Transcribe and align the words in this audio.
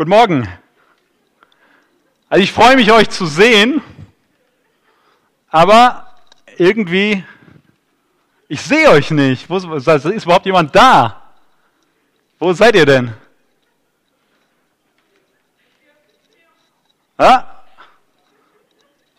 Guten 0.00 0.12
Morgen. 0.12 0.48
Also 2.30 2.42
ich 2.42 2.50
freue 2.50 2.74
mich, 2.74 2.90
euch 2.90 3.10
zu 3.10 3.26
sehen, 3.26 3.82
aber 5.50 6.16
irgendwie, 6.56 7.22
ich 8.48 8.62
sehe 8.62 8.88
euch 8.88 9.10
nicht. 9.10 9.50
Wo 9.50 9.58
ist, 9.58 9.86
ist 9.86 10.24
überhaupt 10.24 10.46
jemand 10.46 10.74
da? 10.74 11.34
Wo 12.38 12.50
seid 12.54 12.76
ihr 12.76 12.86
denn? 12.86 13.12
Ah, 17.18 17.44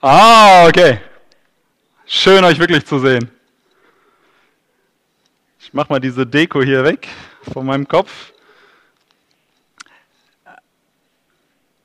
ah 0.01 0.65
okay. 0.65 0.99
Schön, 2.07 2.43
euch 2.43 2.57
wirklich 2.57 2.83
zu 2.87 2.97
sehen. 2.97 3.29
Ich 5.59 5.71
mache 5.73 5.93
mal 5.93 5.99
diese 5.99 6.25
Deko 6.25 6.63
hier 6.63 6.83
weg 6.83 7.07
von 7.53 7.67
meinem 7.67 7.87
Kopf. 7.87 8.31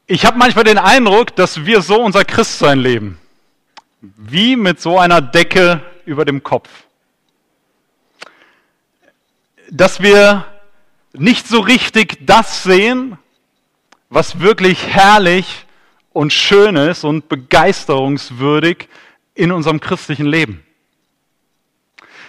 Ich 0.09 0.24
habe 0.24 0.38
manchmal 0.38 0.62
den 0.62 0.78
Eindruck, 0.78 1.34
dass 1.34 1.66
wir 1.66 1.83
so 1.83 2.01
unser 2.01 2.24
Christsein 2.24 2.78
leben. 2.78 3.19
Wie 4.01 4.55
mit 4.55 4.80
so 4.80 5.01
einer 5.01 5.20
Decke 5.20 5.82
über 6.05 6.24
dem 6.24 6.45
Kopf. 6.45 6.69
Dass 9.69 10.01
wir 10.01 10.45
nicht 11.12 11.48
so 11.48 11.59
richtig 11.59 12.24
das 12.24 12.62
sehen, 12.62 13.19
was 14.09 14.38
wirklich 14.38 14.87
herrlich 14.87 15.66
und 16.12 16.32
schön 16.32 16.77
ist 16.77 17.02
und 17.02 17.29
begeisterungswürdig 17.29 18.88
in 19.34 19.51
unserem 19.51 19.80
christlichen 19.80 20.27
Leben. 20.27 20.65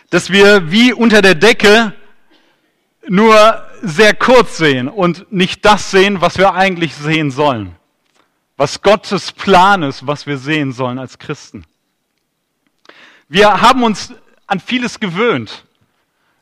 Dass 0.09 0.31
wir 0.31 0.71
wie 0.71 0.93
unter 0.93 1.21
der 1.21 1.35
Decke 1.35 1.93
nur 3.07 3.66
sehr 3.81 4.13
kurz 4.13 4.57
sehen 4.57 4.87
und 4.87 5.31
nicht 5.31 5.65
das 5.65 5.91
sehen, 5.91 6.21
was 6.21 6.37
wir 6.37 6.53
eigentlich 6.53 6.95
sehen 6.95 7.31
sollen. 7.31 7.75
Was 8.55 8.81
Gottes 8.81 9.31
Plan 9.31 9.83
ist, 9.83 10.07
was 10.07 10.25
wir 10.25 10.37
sehen 10.37 10.71
sollen 10.71 10.99
als 10.99 11.19
Christen. 11.19 11.65
Wir 13.29 13.61
haben 13.61 13.83
uns 13.83 14.13
an 14.47 14.59
vieles 14.59 14.99
gewöhnt, 14.99 15.65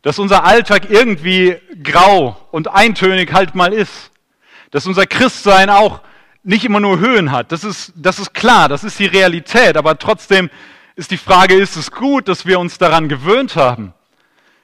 dass 0.01 0.19
unser 0.19 0.43
Alltag 0.43 0.89
irgendwie 0.89 1.57
grau 1.81 2.37
und 2.51 2.67
eintönig 2.67 3.33
halt 3.33 3.55
mal 3.55 3.73
ist. 3.73 4.11
Dass 4.71 4.85
unser 4.85 5.07
Christsein 5.07 5.69
auch 5.69 6.01
nicht 6.43 6.63
immer 6.63 6.79
nur 6.79 6.99
Höhen 6.99 7.31
hat. 7.31 7.51
Das 7.51 7.63
ist, 7.63 7.91
das 7.95 8.19
ist 8.19 8.33
klar, 8.33 8.69
das 8.69 8.83
ist 8.83 8.99
die 8.99 9.07
Realität. 9.07 9.77
Aber 9.77 9.97
trotzdem 9.97 10.49
ist 10.95 11.11
die 11.11 11.17
Frage, 11.17 11.55
ist 11.55 11.75
es 11.75 11.91
gut, 11.91 12.27
dass 12.27 12.45
wir 12.45 12.59
uns 12.59 12.77
daran 12.77 13.09
gewöhnt 13.09 13.55
haben? 13.55 13.93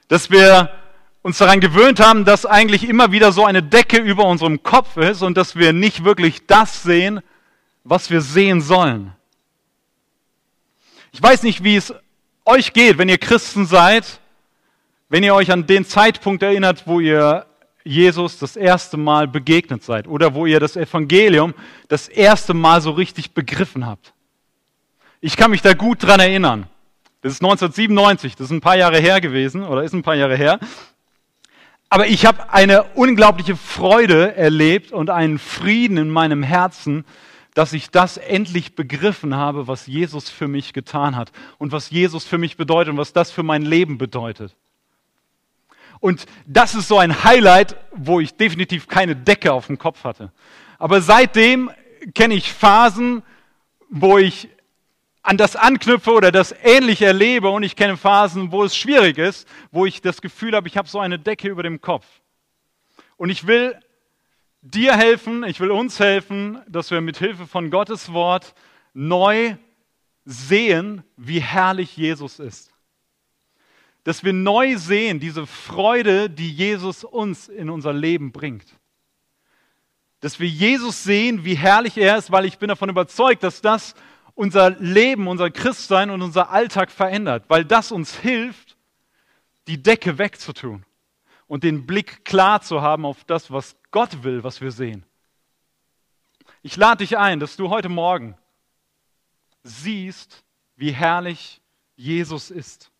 Dass 0.06 0.30
wir 0.30 0.70
uns 1.22 1.38
daran 1.38 1.60
gewöhnt 1.60 2.00
haben, 2.00 2.24
dass 2.24 2.44
eigentlich 2.44 2.88
immer 2.88 3.12
wieder 3.12 3.32
so 3.32 3.44
eine 3.44 3.62
Decke 3.62 3.98
über 3.98 4.24
unserem 4.24 4.62
Kopf 4.62 4.96
ist 4.96 5.22
und 5.22 5.36
dass 5.36 5.56
wir 5.56 5.72
nicht 5.72 6.04
wirklich 6.04 6.46
das 6.46 6.82
sehen, 6.82 7.20
was 7.84 8.10
wir 8.10 8.20
sehen 8.20 8.60
sollen. 8.60 9.12
Ich 11.12 11.22
weiß 11.22 11.42
nicht, 11.44 11.62
wie 11.62 11.76
es 11.76 11.94
euch 12.44 12.72
geht, 12.72 12.98
wenn 12.98 13.08
ihr 13.08 13.18
Christen 13.18 13.66
seid, 13.66 14.20
wenn 15.08 15.22
ihr 15.22 15.34
euch 15.34 15.52
an 15.52 15.66
den 15.66 15.84
Zeitpunkt 15.84 16.42
erinnert, 16.42 16.86
wo 16.86 16.98
ihr 16.98 17.46
Jesus 17.84 18.38
das 18.38 18.56
erste 18.56 18.96
Mal 18.96 19.28
begegnet 19.28 19.82
seid 19.82 20.06
oder 20.08 20.34
wo 20.34 20.46
ihr 20.46 20.60
das 20.60 20.76
Evangelium 20.76 21.54
das 21.88 22.08
erste 22.08 22.54
Mal 22.54 22.80
so 22.80 22.92
richtig 22.92 23.32
begriffen 23.32 23.86
habt. 23.86 24.14
Ich 25.20 25.36
kann 25.36 25.50
mich 25.50 25.62
da 25.62 25.74
gut 25.74 26.02
dran 26.02 26.20
erinnern. 26.20 26.66
Das 27.20 27.34
ist 27.34 27.42
1997, 27.42 28.34
das 28.34 28.46
ist 28.46 28.50
ein 28.50 28.60
paar 28.60 28.76
Jahre 28.76 28.98
her 28.98 29.20
gewesen 29.20 29.62
oder 29.62 29.84
ist 29.84 29.92
ein 29.92 30.02
paar 30.02 30.16
Jahre 30.16 30.36
her. 30.36 30.58
Aber 31.92 32.06
ich 32.06 32.24
habe 32.24 32.50
eine 32.50 32.84
unglaubliche 32.94 33.54
Freude 33.54 34.34
erlebt 34.34 34.92
und 34.92 35.10
einen 35.10 35.38
Frieden 35.38 35.98
in 35.98 36.08
meinem 36.08 36.42
Herzen, 36.42 37.04
dass 37.52 37.74
ich 37.74 37.90
das 37.90 38.16
endlich 38.16 38.74
begriffen 38.74 39.36
habe, 39.36 39.68
was 39.68 39.86
Jesus 39.86 40.30
für 40.30 40.48
mich 40.48 40.72
getan 40.72 41.16
hat 41.16 41.32
und 41.58 41.70
was 41.70 41.90
Jesus 41.90 42.24
für 42.24 42.38
mich 42.38 42.56
bedeutet 42.56 42.92
und 42.92 42.96
was 42.96 43.12
das 43.12 43.30
für 43.30 43.42
mein 43.42 43.60
Leben 43.60 43.98
bedeutet. 43.98 44.56
Und 46.00 46.24
das 46.46 46.74
ist 46.74 46.88
so 46.88 46.96
ein 46.96 47.24
Highlight, 47.24 47.76
wo 47.94 48.20
ich 48.20 48.38
definitiv 48.38 48.88
keine 48.88 49.14
Decke 49.14 49.52
auf 49.52 49.66
dem 49.66 49.76
Kopf 49.76 50.02
hatte. 50.04 50.32
Aber 50.78 51.02
seitdem 51.02 51.70
kenne 52.14 52.32
ich 52.32 52.54
Phasen, 52.54 53.22
wo 53.90 54.16
ich 54.16 54.48
an 55.22 55.36
das 55.36 55.54
anknüpfe 55.54 56.12
oder 56.12 56.32
das 56.32 56.54
ähnlich 56.62 57.00
erlebe 57.00 57.48
und 57.48 57.62
ich 57.62 57.76
kenne 57.76 57.96
Phasen, 57.96 58.50
wo 58.50 58.64
es 58.64 58.76
schwierig 58.76 59.18
ist, 59.18 59.48
wo 59.70 59.86
ich 59.86 60.00
das 60.00 60.20
Gefühl 60.20 60.54
habe, 60.54 60.68
ich 60.68 60.76
habe 60.76 60.88
so 60.88 60.98
eine 60.98 61.18
Decke 61.18 61.48
über 61.48 61.62
dem 61.62 61.80
Kopf. 61.80 62.06
Und 63.16 63.30
ich 63.30 63.46
will 63.46 63.78
dir 64.62 64.96
helfen, 64.96 65.44
ich 65.44 65.60
will 65.60 65.70
uns 65.70 66.00
helfen, 66.00 66.60
dass 66.68 66.90
wir 66.90 67.00
mit 67.00 67.18
Hilfe 67.18 67.46
von 67.46 67.70
Gottes 67.70 68.12
Wort 68.12 68.54
neu 68.94 69.56
sehen, 70.24 71.04
wie 71.16 71.40
herrlich 71.40 71.96
Jesus 71.96 72.40
ist. 72.40 72.72
Dass 74.04 74.24
wir 74.24 74.32
neu 74.32 74.76
sehen, 74.76 75.20
diese 75.20 75.46
Freude, 75.46 76.28
die 76.28 76.50
Jesus 76.50 77.04
uns 77.04 77.48
in 77.48 77.70
unser 77.70 77.92
Leben 77.92 78.32
bringt. 78.32 78.66
Dass 80.20 80.40
wir 80.40 80.48
Jesus 80.48 81.04
sehen, 81.04 81.44
wie 81.44 81.54
herrlich 81.54 81.96
er 81.96 82.16
ist, 82.16 82.32
weil 82.32 82.44
ich 82.44 82.58
bin 82.58 82.68
davon 82.68 82.88
überzeugt, 82.88 83.44
dass 83.44 83.60
das 83.60 83.94
unser 84.42 84.70
Leben, 84.70 85.28
unser 85.28 85.52
Christsein 85.52 86.10
und 86.10 86.20
unser 86.20 86.50
Alltag 86.50 86.90
verändert, 86.90 87.44
weil 87.46 87.64
das 87.64 87.92
uns 87.92 88.18
hilft, 88.18 88.76
die 89.68 89.80
Decke 89.80 90.18
wegzutun 90.18 90.84
und 91.46 91.62
den 91.62 91.86
Blick 91.86 92.24
klar 92.24 92.60
zu 92.60 92.82
haben 92.82 93.06
auf 93.06 93.22
das, 93.22 93.52
was 93.52 93.76
Gott 93.92 94.24
will, 94.24 94.42
was 94.42 94.60
wir 94.60 94.72
sehen. 94.72 95.06
Ich 96.60 96.76
lade 96.76 97.04
dich 97.04 97.16
ein, 97.16 97.38
dass 97.38 97.54
du 97.54 97.70
heute 97.70 97.88
Morgen 97.88 98.36
siehst, 99.62 100.42
wie 100.74 100.90
herrlich 100.90 101.60
Jesus 101.94 102.50
ist. 102.50 102.90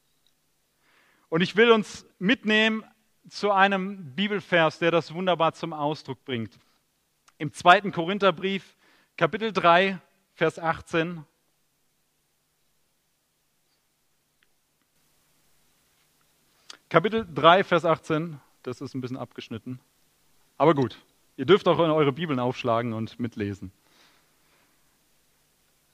Und 1.29 1.41
ich 1.41 1.57
will 1.57 1.73
uns 1.73 2.07
mitnehmen 2.21 2.85
zu 3.29 3.51
einem 3.51 4.15
Bibelvers, 4.15 4.79
der 4.79 4.93
das 4.93 5.13
wunderbar 5.13 5.55
zum 5.55 5.73
Ausdruck 5.73 6.25
bringt. 6.25 6.57
Im 7.39 7.53
zweiten 7.53 7.91
Korintherbrief, 7.91 8.77
Kapitel 9.17 9.53
3, 9.53 9.99
Vers 10.35 10.61
18. 10.61 11.25
Kapitel 16.93 17.27
3, 17.35 17.65
Vers 17.65 17.87
18, 17.87 18.39
das 18.63 18.83
ist 18.83 18.93
ein 18.93 19.01
bisschen 19.01 19.17
abgeschnitten. 19.17 19.81
Aber 20.59 20.75
gut, 20.75 20.99
ihr 21.39 21.47
dürft 21.47 21.67
auch 21.67 21.79
in 21.79 21.91
eure 21.91 22.13
Bibeln 22.13 22.39
aufschlagen 22.39 22.93
und 22.93 23.19
mitlesen. 23.19 23.73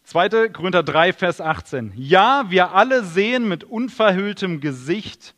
2. 0.02 0.48
Korinther 0.48 0.82
3, 0.82 1.12
Vers 1.12 1.40
18. 1.40 1.92
Ja, 1.94 2.46
wir 2.48 2.72
alle 2.72 3.04
sehen 3.04 3.46
mit 3.46 3.62
unverhülltem 3.62 4.60
Gesicht 4.60 5.36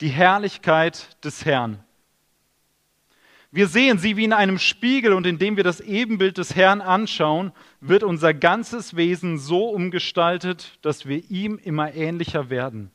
die 0.00 0.10
Herrlichkeit 0.10 1.16
des 1.24 1.44
Herrn. 1.44 1.82
Wir 3.50 3.66
sehen 3.66 3.98
sie 3.98 4.16
wie 4.16 4.22
in 4.22 4.32
einem 4.32 4.60
Spiegel 4.60 5.12
und 5.12 5.26
indem 5.26 5.56
wir 5.56 5.64
das 5.64 5.80
Ebenbild 5.80 6.38
des 6.38 6.54
Herrn 6.54 6.80
anschauen, 6.80 7.50
wird 7.80 8.04
unser 8.04 8.32
ganzes 8.32 8.94
Wesen 8.94 9.38
so 9.38 9.70
umgestaltet, 9.70 10.78
dass 10.82 11.04
wir 11.04 11.28
ihm 11.32 11.58
immer 11.58 11.94
ähnlicher 11.94 12.48
werden 12.48 12.92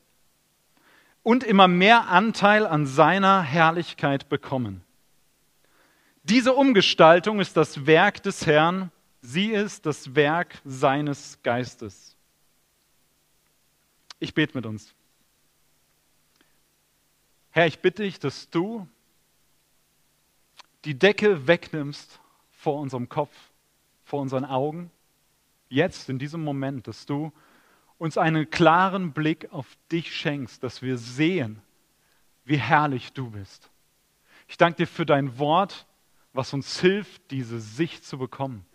und 1.26 1.44
immer 1.44 1.68
mehr 1.68 2.08
Anteil 2.08 2.68
an 2.68 2.86
seiner 2.86 3.42
Herrlichkeit 3.42 4.30
bekommen. 4.30 4.84
Diese 6.22 6.54
Umgestaltung 6.54 7.40
ist 7.40 7.58
das 7.58 7.88
Werk 7.88 8.22
des 8.22 8.46
Herrn, 8.46 8.92
sie 9.24 9.52
ist 9.52 9.88
das 9.88 10.14
Werk 10.14 10.62
seines 10.64 11.40
Geistes. 11.42 12.16
Ich 14.20 14.36
bete 14.36 14.56
mit 14.56 14.68
uns. 14.68 14.94
Herr, 17.50 17.66
ich 17.66 17.80
bitte 17.80 18.04
dich, 18.04 18.20
dass 18.20 18.52
du 18.52 18.88
die 20.84 20.94
Decke 20.94 21.48
wegnimmst 21.48 22.20
vor 22.52 22.80
unserem 22.80 23.10
Kopf, 23.10 23.34
vor 24.04 24.22
unseren 24.22 24.46
Augen, 24.46 24.92
jetzt 25.70 26.08
in 26.08 26.20
diesem 26.20 26.44
Moment, 26.44 26.88
dass 26.88 27.08
du 27.08 27.34
uns 27.98 28.18
einen 28.18 28.50
klaren 28.50 29.14
Blick 29.14 29.52
auf 29.52 29.68
dich 29.92 30.16
schenkst, 30.16 30.64
dass 30.64 30.82
wir 30.82 30.98
sehen, 30.98 31.62
wie 32.44 32.58
herrlich 32.58 33.14
du 33.14 33.32
bist. 33.32 33.70
Ich 34.48 34.58
danke 34.58 34.78
dir 34.78 34.88
für 34.88 35.06
dein 35.06 35.40
Wort, 35.40 35.88
was 36.34 36.54
uns 36.54 36.80
hilft, 36.80 37.32
diese 37.32 37.60
Sicht 37.60 38.06
zu 38.06 38.18
bekommen. 38.18 38.66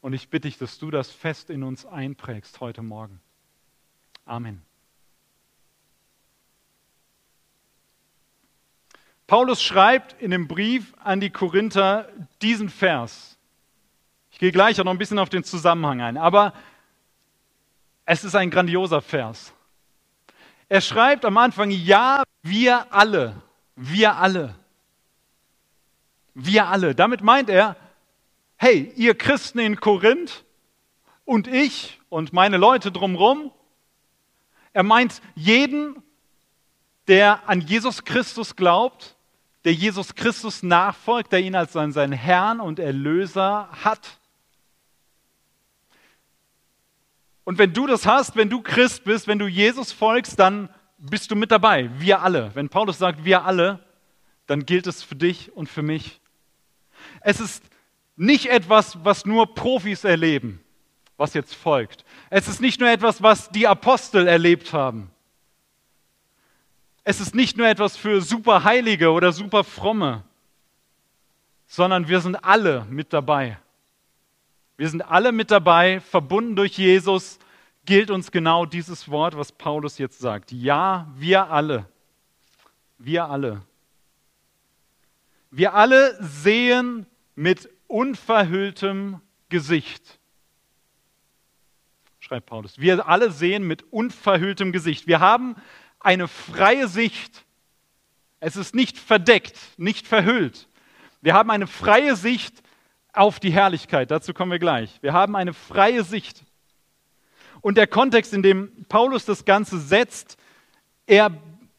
Und 0.00 0.12
ich 0.12 0.28
bitte 0.28 0.48
dich, 0.48 0.58
dass 0.58 0.78
du 0.78 0.90
das 0.90 1.10
fest 1.10 1.50
in 1.50 1.62
uns 1.62 1.86
einprägst 1.86 2.60
heute 2.60 2.82
Morgen. 2.82 3.20
Amen. 4.26 4.62
Paulus 9.26 9.62
schreibt 9.62 10.20
in 10.20 10.30
dem 10.30 10.48
Brief 10.48 10.94
an 11.02 11.20
die 11.20 11.30
Korinther 11.30 12.08
diesen 12.42 12.68
Vers. 12.68 13.38
Ich 14.30 14.38
gehe 14.38 14.52
gleich 14.52 14.80
auch 14.80 14.84
noch 14.84 14.92
ein 14.92 14.98
bisschen 14.98 15.18
auf 15.18 15.30
den 15.30 15.44
Zusammenhang 15.44 16.02
ein, 16.02 16.16
aber 16.18 16.52
es 18.06 18.24
ist 18.24 18.34
ein 18.34 18.50
grandioser 18.50 19.00
Vers. 19.00 19.52
Er 20.68 20.80
schreibt 20.80 21.24
am 21.24 21.36
Anfang, 21.36 21.70
ja, 21.70 22.22
wir 22.42 22.92
alle, 22.92 23.40
wir 23.76 24.16
alle, 24.16 24.54
wir 26.34 26.66
alle. 26.66 26.94
Damit 26.94 27.22
meint 27.22 27.48
er, 27.48 27.76
hey, 28.56 28.92
ihr 28.96 29.14
Christen 29.14 29.58
in 29.58 29.80
Korinth 29.80 30.44
und 31.24 31.46
ich 31.46 32.00
und 32.08 32.32
meine 32.32 32.56
Leute 32.56 32.92
drumherum. 32.92 33.52
Er 34.72 34.82
meint 34.82 35.22
jeden, 35.34 36.02
der 37.08 37.48
an 37.48 37.60
Jesus 37.60 38.04
Christus 38.04 38.56
glaubt, 38.56 39.16
der 39.64 39.72
Jesus 39.72 40.14
Christus 40.14 40.62
nachfolgt, 40.62 41.32
der 41.32 41.40
ihn 41.40 41.54
als 41.54 41.72
seinen 41.72 42.12
Herrn 42.12 42.60
und 42.60 42.78
Erlöser 42.78 43.68
hat. 43.70 44.18
Und 47.44 47.58
wenn 47.58 47.72
du 47.72 47.86
das 47.86 48.06
hast, 48.06 48.36
wenn 48.36 48.48
du 48.48 48.62
Christ 48.62 49.04
bist, 49.04 49.28
wenn 49.28 49.38
du 49.38 49.46
Jesus 49.46 49.92
folgst, 49.92 50.38
dann 50.38 50.68
bist 50.98 51.30
du 51.30 51.36
mit 51.36 51.50
dabei. 51.50 51.90
Wir 51.98 52.22
alle. 52.22 52.50
Wenn 52.54 52.68
Paulus 52.68 52.98
sagt, 52.98 53.24
wir 53.24 53.44
alle, 53.44 53.80
dann 54.46 54.64
gilt 54.64 54.86
es 54.86 55.02
für 55.02 55.14
dich 55.14 55.52
und 55.54 55.68
für 55.68 55.82
mich. 55.82 56.20
Es 57.20 57.40
ist 57.40 57.62
nicht 58.16 58.46
etwas, 58.46 59.04
was 59.04 59.26
nur 59.26 59.54
Profis 59.54 60.04
erleben, 60.04 60.60
was 61.16 61.34
jetzt 61.34 61.54
folgt. 61.54 62.04
Es 62.30 62.48
ist 62.48 62.60
nicht 62.60 62.80
nur 62.80 62.88
etwas, 62.88 63.22
was 63.22 63.50
die 63.50 63.66
Apostel 63.66 64.26
erlebt 64.26 64.72
haben. 64.72 65.10
Es 67.02 67.20
ist 67.20 67.34
nicht 67.34 67.58
nur 67.58 67.68
etwas 67.68 67.96
für 67.96 68.22
Superheilige 68.22 69.10
oder 69.10 69.32
Superfromme, 69.32 70.24
sondern 71.66 72.08
wir 72.08 72.20
sind 72.20 72.36
alle 72.36 72.86
mit 72.88 73.12
dabei. 73.12 73.58
Wir 74.76 74.88
sind 74.88 75.02
alle 75.02 75.32
mit 75.32 75.50
dabei, 75.50 76.00
verbunden 76.00 76.56
durch 76.56 76.76
Jesus, 76.76 77.38
gilt 77.84 78.10
uns 78.10 78.32
genau 78.32 78.66
dieses 78.66 79.08
Wort, 79.08 79.36
was 79.36 79.52
Paulus 79.52 79.98
jetzt 79.98 80.18
sagt. 80.18 80.50
Ja, 80.50 81.12
wir 81.16 81.50
alle. 81.50 81.86
Wir 82.98 83.26
alle. 83.26 83.62
Wir 85.50 85.74
alle 85.74 86.16
sehen 86.20 87.06
mit 87.36 87.68
unverhülltem 87.86 89.20
Gesicht. 89.48 90.18
Schreibt 92.18 92.46
Paulus. 92.46 92.78
Wir 92.78 93.06
alle 93.06 93.30
sehen 93.30 93.64
mit 93.64 93.84
unverhülltem 93.92 94.72
Gesicht. 94.72 95.06
Wir 95.06 95.20
haben 95.20 95.54
eine 96.00 96.26
freie 96.26 96.88
Sicht. 96.88 97.44
Es 98.40 98.56
ist 98.56 98.74
nicht 98.74 98.98
verdeckt, 98.98 99.56
nicht 99.76 100.08
verhüllt. 100.08 100.68
Wir 101.20 101.34
haben 101.34 101.50
eine 101.50 101.66
freie 101.66 102.16
Sicht 102.16 102.62
auf 103.14 103.40
die 103.40 103.52
Herrlichkeit. 103.52 104.10
Dazu 104.10 104.34
kommen 104.34 104.50
wir 104.50 104.58
gleich. 104.58 104.98
Wir 105.00 105.12
haben 105.12 105.36
eine 105.36 105.54
freie 105.54 106.04
Sicht. 106.04 106.44
Und 107.60 107.78
der 107.78 107.86
Kontext, 107.86 108.34
in 108.34 108.42
dem 108.42 108.84
Paulus 108.88 109.24
das 109.24 109.44
Ganze 109.44 109.78
setzt, 109.78 110.36
er 111.06 111.30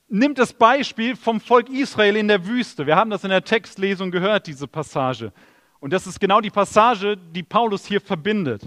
nimmt 0.07 0.39
das 0.39 0.53
Beispiel 0.53 1.15
vom 1.15 1.39
Volk 1.39 1.69
Israel 1.69 2.15
in 2.15 2.27
der 2.27 2.47
Wüste. 2.47 2.87
Wir 2.87 2.95
haben 2.95 3.09
das 3.09 3.23
in 3.23 3.29
der 3.29 3.43
Textlesung 3.43 4.11
gehört, 4.11 4.47
diese 4.47 4.67
Passage. 4.67 5.31
Und 5.79 5.93
das 5.93 6.07
ist 6.07 6.19
genau 6.19 6.41
die 6.41 6.49
Passage, 6.49 7.17
die 7.17 7.43
Paulus 7.43 7.85
hier 7.85 8.01
verbindet. 8.01 8.63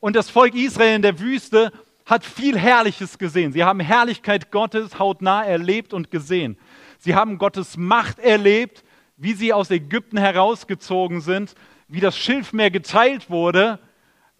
Und 0.00 0.16
das 0.16 0.28
Volk 0.28 0.54
Israel 0.54 0.96
in 0.96 1.02
der 1.02 1.18
Wüste 1.20 1.72
hat 2.04 2.24
viel 2.24 2.58
Herrliches 2.58 3.18
gesehen. 3.18 3.52
Sie 3.52 3.64
haben 3.64 3.80
Herrlichkeit 3.80 4.50
Gottes 4.50 4.98
hautnah 4.98 5.44
erlebt 5.44 5.94
und 5.94 6.10
gesehen. 6.10 6.58
Sie 6.98 7.14
haben 7.14 7.38
Gottes 7.38 7.76
Macht 7.76 8.18
erlebt, 8.18 8.84
wie 9.16 9.32
sie 9.32 9.52
aus 9.52 9.70
Ägypten 9.70 10.18
herausgezogen 10.18 11.20
sind 11.20 11.54
wie 11.88 12.00
das 12.00 12.16
Schilfmeer 12.16 12.70
geteilt 12.70 13.30
wurde, 13.30 13.78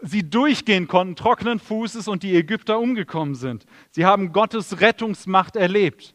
sie 0.00 0.28
durchgehen 0.28 0.88
konnten, 0.88 1.16
trockenen 1.16 1.58
Fußes 1.58 2.08
und 2.08 2.22
die 2.22 2.34
Ägypter 2.34 2.78
umgekommen 2.78 3.34
sind. 3.34 3.66
Sie 3.90 4.04
haben 4.04 4.32
Gottes 4.32 4.80
Rettungsmacht 4.80 5.56
erlebt. 5.56 6.14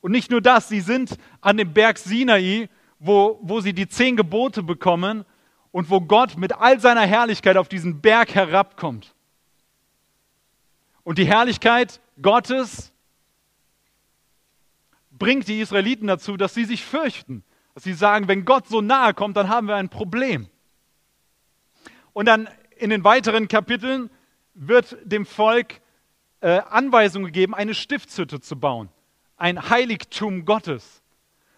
Und 0.00 0.12
nicht 0.12 0.30
nur 0.30 0.40
das, 0.40 0.68
sie 0.68 0.80
sind 0.80 1.16
an 1.40 1.56
dem 1.56 1.72
Berg 1.72 1.98
Sinai, 1.98 2.68
wo, 2.98 3.38
wo 3.42 3.60
sie 3.60 3.72
die 3.72 3.88
zehn 3.88 4.16
Gebote 4.16 4.62
bekommen 4.62 5.24
und 5.72 5.90
wo 5.90 6.00
Gott 6.00 6.36
mit 6.36 6.52
all 6.52 6.80
seiner 6.80 7.06
Herrlichkeit 7.06 7.56
auf 7.56 7.68
diesen 7.68 8.00
Berg 8.00 8.34
herabkommt. 8.34 9.14
Und 11.02 11.18
die 11.18 11.26
Herrlichkeit 11.26 12.00
Gottes 12.20 12.92
bringt 15.10 15.48
die 15.48 15.60
Israeliten 15.60 16.06
dazu, 16.06 16.36
dass 16.36 16.54
sie 16.54 16.64
sich 16.64 16.84
fürchten. 16.84 17.44
Dass 17.74 17.82
sie 17.82 17.92
sagen, 17.92 18.28
wenn 18.28 18.44
Gott 18.44 18.68
so 18.68 18.80
nahe 18.80 19.14
kommt, 19.14 19.36
dann 19.36 19.48
haben 19.48 19.66
wir 19.66 19.74
ein 19.74 19.88
Problem. 19.88 20.48
Und 22.12 22.26
dann 22.26 22.48
in 22.76 22.90
den 22.90 23.04
weiteren 23.04 23.48
Kapiteln 23.48 24.10
wird 24.54 24.96
dem 25.04 25.26
Volk 25.26 25.80
äh, 26.40 26.60
Anweisung 26.68 27.24
gegeben, 27.24 27.54
eine 27.54 27.74
Stiftshütte 27.74 28.40
zu 28.40 28.58
bauen. 28.58 28.88
Ein 29.36 29.68
Heiligtum 29.70 30.44
Gottes, 30.44 31.02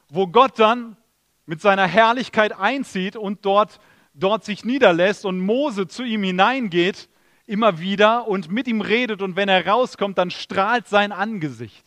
wo 0.09 0.27
Gott 0.27 0.59
dann 0.59 0.97
mit 1.45 1.61
seiner 1.61 1.87
Herrlichkeit 1.87 2.59
einzieht 2.59 3.17
und 3.17 3.45
dort, 3.45 3.79
dort 4.15 4.45
sich 4.45 4.65
niederlässt 4.65 5.25
und 5.25 5.41
Mose 5.41 5.87
zu 5.87 6.03
ihm 6.03 6.23
hineingeht, 6.23 7.09
immer 7.47 7.79
wieder 7.79 8.27
und 8.27 8.51
mit 8.51 8.67
ihm 8.67 8.81
redet 8.81 9.23
und 9.23 9.37
wenn 9.37 9.49
er 9.49 9.67
rauskommt, 9.67 10.19
dann 10.19 10.31
strahlt 10.31 10.89
sein 10.89 11.13
Angesicht. 11.13 11.86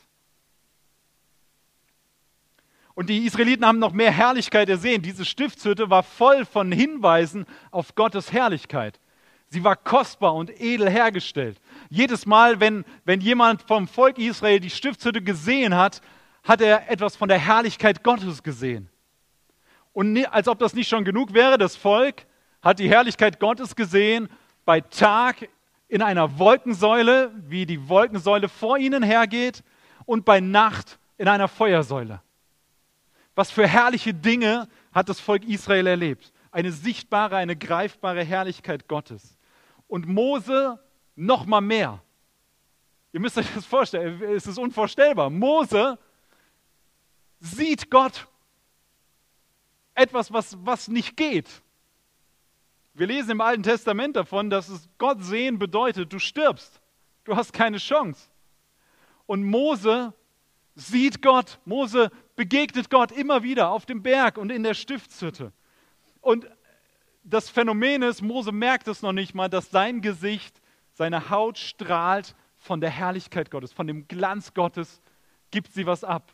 Und 2.99 3.07
die 3.07 3.25
Israeliten 3.25 3.65
haben 3.65 3.79
noch 3.79 3.93
mehr 3.93 4.11
Herrlichkeit 4.11 4.67
ersehen. 4.67 5.01
Diese 5.01 5.23
Stiftshütte 5.23 5.89
war 5.89 6.03
voll 6.03 6.43
von 6.43 6.69
Hinweisen 6.69 7.45
auf 7.71 7.95
Gottes 7.95 8.33
Herrlichkeit. 8.33 8.99
Sie 9.47 9.63
war 9.63 9.77
kostbar 9.77 10.35
und 10.35 10.51
edel 10.59 10.89
hergestellt. 10.89 11.61
Jedes 11.89 12.25
Mal, 12.25 12.59
wenn, 12.59 12.83
wenn 13.05 13.21
jemand 13.21 13.61
vom 13.61 13.87
Volk 13.87 14.17
Israel 14.17 14.59
die 14.59 14.69
Stiftshütte 14.69 15.21
gesehen 15.21 15.77
hat, 15.77 16.01
hat 16.43 16.59
er 16.59 16.91
etwas 16.91 17.15
von 17.15 17.29
der 17.29 17.39
Herrlichkeit 17.39 18.03
Gottes 18.03 18.43
gesehen. 18.43 18.89
Und 19.93 20.25
als 20.33 20.49
ob 20.49 20.59
das 20.59 20.73
nicht 20.73 20.89
schon 20.89 21.05
genug 21.05 21.33
wäre, 21.33 21.57
das 21.57 21.77
Volk 21.77 22.25
hat 22.61 22.79
die 22.79 22.89
Herrlichkeit 22.89 23.39
Gottes 23.39 23.77
gesehen 23.77 24.27
bei 24.65 24.81
Tag 24.81 25.47
in 25.87 26.01
einer 26.01 26.37
Wolkensäule, 26.37 27.31
wie 27.47 27.65
die 27.65 27.87
Wolkensäule 27.87 28.49
vor 28.49 28.77
ihnen 28.77 29.03
hergeht, 29.03 29.63
und 30.05 30.25
bei 30.25 30.41
Nacht 30.41 30.99
in 31.17 31.29
einer 31.29 31.47
Feuersäule. 31.47 32.19
Was 33.39 33.51
für 33.51 33.65
herrliche 33.65 34.13
Dinge 34.13 34.68
hat 34.91 35.07
das 35.07 35.21
Volk 35.21 35.45
Israel 35.45 35.88
erlebt? 35.88 36.33
Eine 36.51 36.74
sichtbare, 36.74 37.38
eine 37.38 37.56
greifbare 37.56 38.21
Herrlichkeit 38.21 38.89
Gottes. 38.89 39.38
Und 39.88 40.07
Mose 40.07 40.77
noch 41.15 41.45
mal 41.45 41.62
mehr. 41.62 42.03
Ihr 43.13 43.21
müsst 43.21 43.38
euch 43.38 43.47
das 43.56 43.65
vorstellen, 43.65 44.21
es 44.24 44.45
ist 44.45 44.57
unvorstellbar. 44.57 45.30
Mose 45.30 45.97
sieht 47.39 47.89
Gott 47.89 48.27
etwas, 49.94 50.33
was, 50.33 50.57
was 50.65 50.89
nicht 50.89 51.15
geht. 51.15 51.47
Wir 52.94 53.07
lesen 53.07 53.31
im 53.31 53.40
Alten 53.40 53.63
Testament 53.63 54.18
davon, 54.18 54.49
dass 54.49 54.68
es 54.68 54.90
Gott 54.97 55.23
sehen 55.23 55.57
bedeutet, 55.57 56.11
du 56.11 56.19
stirbst, 56.19 56.81
du 57.23 57.37
hast 57.37 57.54
keine 57.54 57.78
Chance. 57.78 58.30
Und 59.25 59.45
Mose 59.45 60.13
sieht 60.75 61.21
Gott, 61.21 61.57
Mose 61.63 62.11
begegnet 62.39 62.89
Gott 62.89 63.11
immer 63.11 63.43
wieder 63.43 63.69
auf 63.69 63.85
dem 63.85 64.01
Berg 64.01 64.37
und 64.37 64.49
in 64.49 64.63
der 64.63 64.73
Stiftshütte. 64.73 65.51
Und 66.21 66.47
das 67.21 67.49
Phänomen 67.49 68.01
ist, 68.01 68.21
Mose 68.21 68.53
merkt 68.53 68.87
es 68.87 69.01
noch 69.01 69.11
nicht 69.11 69.35
mal, 69.35 69.49
dass 69.49 69.71
sein 69.71 69.99
Gesicht, 69.99 70.61
seine 70.93 71.29
Haut 71.29 71.57
strahlt 71.57 72.37
von 72.55 72.79
der 72.79 72.91
Herrlichkeit 72.91 73.51
Gottes, 73.51 73.73
von 73.73 73.87
dem 73.87 74.07
Glanz 74.07 74.53
Gottes, 74.53 75.01
gibt 75.51 75.73
sie 75.73 75.85
was 75.85 76.05
ab. 76.05 76.33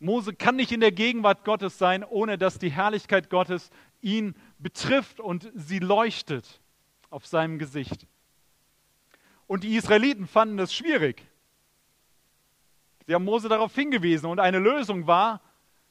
Mose 0.00 0.34
kann 0.34 0.56
nicht 0.56 0.72
in 0.72 0.80
der 0.80 0.90
Gegenwart 0.90 1.44
Gottes 1.44 1.78
sein, 1.78 2.02
ohne 2.02 2.38
dass 2.38 2.58
die 2.58 2.72
Herrlichkeit 2.72 3.30
Gottes 3.30 3.70
ihn 4.00 4.34
betrifft 4.58 5.20
und 5.20 5.48
sie 5.54 5.78
leuchtet 5.78 6.60
auf 7.08 7.24
seinem 7.24 7.60
Gesicht. 7.60 8.08
Und 9.46 9.62
die 9.62 9.76
Israeliten 9.76 10.26
fanden 10.26 10.56
das 10.56 10.74
schwierig. 10.74 11.24
Sie 13.06 13.14
haben 13.14 13.24
Mose 13.24 13.48
darauf 13.48 13.74
hingewiesen 13.74 14.26
und 14.26 14.40
eine 14.40 14.58
Lösung 14.58 15.06
war, 15.06 15.40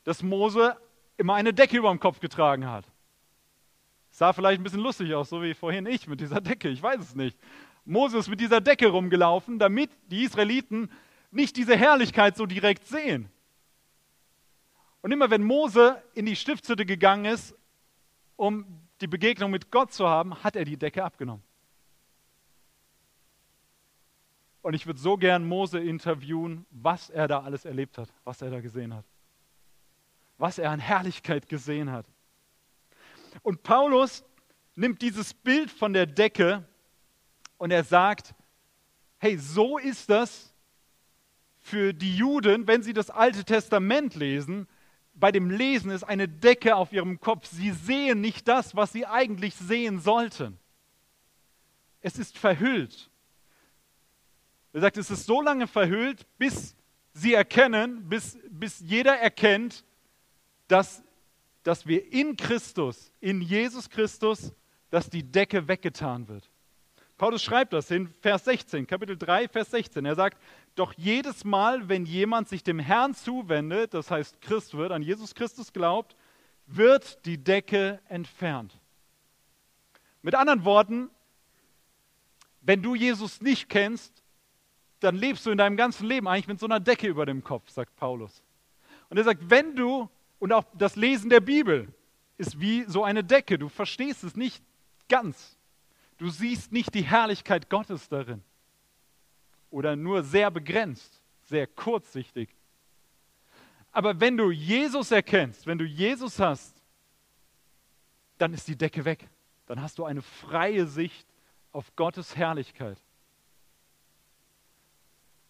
dass 0.03 0.22
Mose 0.22 0.77
immer 1.17 1.36
eine 1.36 1.53
Decke 1.53 1.77
über 1.77 1.89
dem 1.89 2.00
Kopf 2.00 2.19
getragen 2.19 2.69
hat. 2.69 2.86
Sah 4.10 4.34
vielleicht 4.34 4.60
ein 4.60 4.63
bisschen 4.63 4.81
lustig 4.81 5.13
aus, 5.13 5.29
so 5.29 5.41
wie 5.41 5.53
vorhin 5.53 5.86
ich 5.86 6.07
mit 6.07 6.19
dieser 6.19 6.41
Decke, 6.41 6.69
ich 6.69 6.81
weiß 6.81 7.00
es 7.00 7.15
nicht. 7.15 7.38
Mose 7.86 8.17
ist 8.17 8.27
mit 8.27 8.39
dieser 8.39 8.62
Decke 8.62 8.88
rumgelaufen, 8.88 9.60
damit 9.60 9.91
die 10.07 10.24
Israeliten 10.24 10.89
nicht 11.31 11.55
diese 11.55 11.75
Herrlichkeit 11.75 12.36
so 12.36 12.45
direkt 12.45 12.86
sehen. 12.86 13.29
Und 15.01 15.12
immer 15.12 15.29
wenn 15.29 15.43
Mose 15.43 16.01
in 16.15 16.25
die 16.25 16.36
Stiftshütte 16.36 16.86
gegangen 16.86 17.25
ist, 17.25 17.55
um 18.36 18.65
die 19.01 19.07
Begegnung 19.07 19.51
mit 19.51 19.72
Gott 19.72 19.93
zu 19.93 20.07
haben, 20.07 20.43
hat 20.43 20.55
er 20.55 20.65
die 20.65 20.77
Decke 20.77 21.03
abgenommen. 21.03 21.43
Und 24.65 24.74
ich 24.74 24.88
würde 24.88 25.00
so 25.00 25.15
gern 25.15 25.48
Mose 25.48 25.77
interviewen, 25.77 26.65
was 26.72 27.12
er 27.12 27.27
da 27.27 27.41
alles 27.41 27.65
erlebt 27.65 28.00
hat, 28.00 28.10
was 28.24 28.41
er 28.41 28.50
da 28.50 28.62
gesehen 28.62 28.95
hat. 28.95 29.05
Was 30.39 30.57
er 30.57 30.72
an 30.72 30.79
Herrlichkeit 30.79 31.48
gesehen 31.48 31.91
hat. 31.91 32.07
Und 33.43 33.62
Paulus 33.62 34.24
nimmt 34.74 35.03
dieses 35.03 35.36
Bild 35.36 35.69
von 35.69 35.93
der 35.93 36.07
Decke 36.07 36.67
und 37.60 37.69
er 37.69 37.84
sagt, 37.84 38.34
hey, 39.19 39.38
so 39.38 39.77
ist 39.77 40.10
das 40.10 40.51
für 41.62 41.93
die 41.93 42.17
Juden, 42.17 42.65
wenn 42.65 42.81
sie 42.81 42.93
das 42.93 43.12
Alte 43.12 43.43
Testament 43.43 44.15
lesen, 44.15 44.67
bei 45.13 45.31
dem 45.31 45.51
Lesen 45.51 45.91
ist 45.91 46.03
eine 46.03 46.27
Decke 46.27 46.75
auf 46.75 46.91
ihrem 46.91 47.19
Kopf. 47.19 47.45
Sie 47.45 47.69
sehen 47.69 48.19
nicht 48.19 48.48
das, 48.48 48.75
was 48.75 48.93
sie 48.93 49.05
eigentlich 49.05 49.53
sehen 49.53 50.00
sollten. 50.00 50.57
Es 52.01 52.17
ist 52.17 52.36
verhüllt. 52.36 53.12
Er 54.75 54.82
sagt, 54.82 54.98
es 54.98 55.10
ist 55.10 55.25
so 55.25 55.41
lange 55.41 55.67
verhüllt, 55.67 56.27
bis 56.38 56.75
sie 57.13 57.34
erkennen, 57.34 58.10
bis, 58.10 58.38
bis 58.50 58.82
jeder 58.82 59.17
erkennt, 59.17 59.86
dass, 60.67 61.01
dass 61.63 61.88
wir 61.88 62.12
in 62.12 62.36
Christus, 62.36 63.10
in 63.22 63.39
Jesus 63.39 63.89
Christus, 63.89 64.51
dass 64.89 65.10
die 65.10 65.24
Decke 65.24 65.70
weggetan 65.70 66.27
wird. 66.27 66.51
Paulus 67.17 67.41
schreibt 67.41 67.72
das 67.72 67.89
in 67.89 68.10
Vers 68.15 68.44
16, 68.44 68.86
Kapitel 68.86 69.17
3, 69.17 69.48
Vers 69.48 69.72
16. 69.72 70.03
Er 70.03 70.15
sagt, 70.15 70.38
doch 70.75 70.91
jedes 70.98 71.46
Mal, 71.46 71.88
wenn 71.88 72.05
jemand 72.05 72.50
sich 72.50 72.62
dem 72.62 72.79
Herrn 72.79 73.15
zuwendet, 73.15 73.94
das 73.94 74.12
heißt 74.12 74.41
Christ 74.41 74.75
wird, 74.75 74.91
an 74.91 75.01
Jesus 75.01 75.36
Christus 75.36 75.72
glaubt, 75.72 76.17
wird 76.65 77.25
die 77.25 77.41
Decke 77.41 78.01
entfernt. 78.10 78.77
Mit 80.22 80.36
anderen 80.36 80.65
Worten, 80.65 81.10
wenn 82.60 82.82
du 82.82 82.94
Jesus 82.94 83.39
nicht 83.39 83.70
kennst, 83.70 84.25
dann 85.00 85.16
lebst 85.16 85.46
du 85.46 85.52
in 85.52 85.58
deinem 85.58 85.78
ganzen 85.78 86.08
Leben 86.08 86.28
eigentlich 86.28 86.48
mit 86.48 86.60
so 86.60 86.66
einer 86.66 86.80
Decke 86.80 87.08
über 87.08 87.25
dem 87.25 87.44
Kopf, 87.44 87.70
sagt 87.70 87.96
Paulus. 87.96 88.44
Und 89.10 89.18
er 89.18 89.24
sagt, 89.24 89.50
wenn 89.50 89.75
du, 89.75 90.10
und 90.40 90.52
auch 90.52 90.66
das 90.74 90.96
Lesen 90.96 91.30
der 91.30 91.42
Bibel 91.42 91.88
ist 92.38 92.60
wie 92.60 92.84
so 92.84 93.04
eine 93.04 93.24
Decke, 93.24 93.58
du 93.58 93.70
verstehst 93.70 94.24
es 94.24 94.36
nicht 94.36 94.64
ganz. 95.08 95.58
Du 96.18 96.30
siehst 96.30 96.72
nicht 96.72 96.94
die 96.94 97.04
Herrlichkeit 97.04 97.70
Gottes 97.70 98.08
darin. 98.10 98.42
Oder 99.70 99.96
nur 99.96 100.24
sehr 100.24 100.50
begrenzt, 100.52 101.22
sehr 101.44 101.68
kurzsichtig. 101.68 102.50
Aber 103.92 104.20
wenn 104.20 104.38
du 104.38 104.52
Jesus 104.52 105.12
erkennst, 105.12 105.68
wenn 105.68 105.78
du 105.78 105.86
Jesus 105.86 106.40
hast, 106.40 106.75
dann 108.38 108.54
ist 108.54 108.68
die 108.68 108.78
Decke 108.78 109.06
weg. 109.06 109.28
Dann 109.66 109.82
hast 109.82 109.98
du 109.98 110.06
eine 110.06 110.22
freie 110.22 110.86
Sicht 110.86 111.28
auf 111.72 111.96
Gottes 111.96 112.36
Herrlichkeit. 112.36 112.98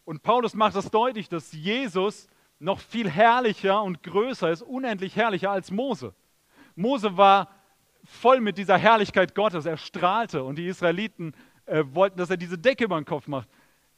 Und 0.06 0.24
Paulus 0.24 0.54
macht 0.54 0.76
das 0.76 0.92
deutlich, 0.92 1.28
dass 1.30 1.52
Jesus 1.52 2.28
noch 2.60 2.80
viel 2.80 3.10
herrlicher 3.10 3.82
und 3.82 4.04
größer 4.04 4.50
ist, 4.52 4.62
unendlich 4.62 5.16
herrlicher 5.16 5.52
als 5.52 5.72
Mose. 5.72 6.14
Mose 6.76 7.18
war 7.18 7.50
voll 8.04 8.40
mit 8.40 8.58
dieser 8.58 8.78
Herrlichkeit 8.78 9.36
Gottes, 9.36 9.66
er 9.66 9.78
strahlte 9.78 10.44
und 10.44 10.58
die 10.58 10.68
Israeliten 10.68 11.34
äh, 11.66 11.84
wollten, 11.92 12.18
dass 12.18 12.30
er 12.30 12.38
diese 12.38 12.58
Decke 12.58 12.86
über 12.86 13.00
den 13.00 13.06
Kopf 13.06 13.28
macht. 13.28 13.50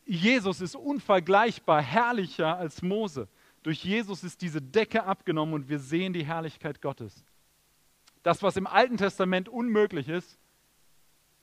Jesus 0.06 0.62
ist 0.62 0.76
unvergleichbar 0.76 1.82
herrlicher 1.82 2.58
als 2.58 2.82
Mose. 2.82 3.28
Durch 3.64 3.84
Jesus 3.84 4.24
ist 4.24 4.42
diese 4.42 4.62
Decke 4.62 5.04
abgenommen 5.04 5.54
und 5.54 5.68
wir 5.68 5.80
sehen 5.80 6.14
die 6.14 6.26
Herrlichkeit 6.26 6.82
Gottes. 6.82 7.26
Das, 8.24 8.42
was 8.42 8.56
im 8.56 8.68
Alten 8.68 8.96
Testament 8.96 9.50
unmöglich 9.50 10.08
ist, 10.08 10.40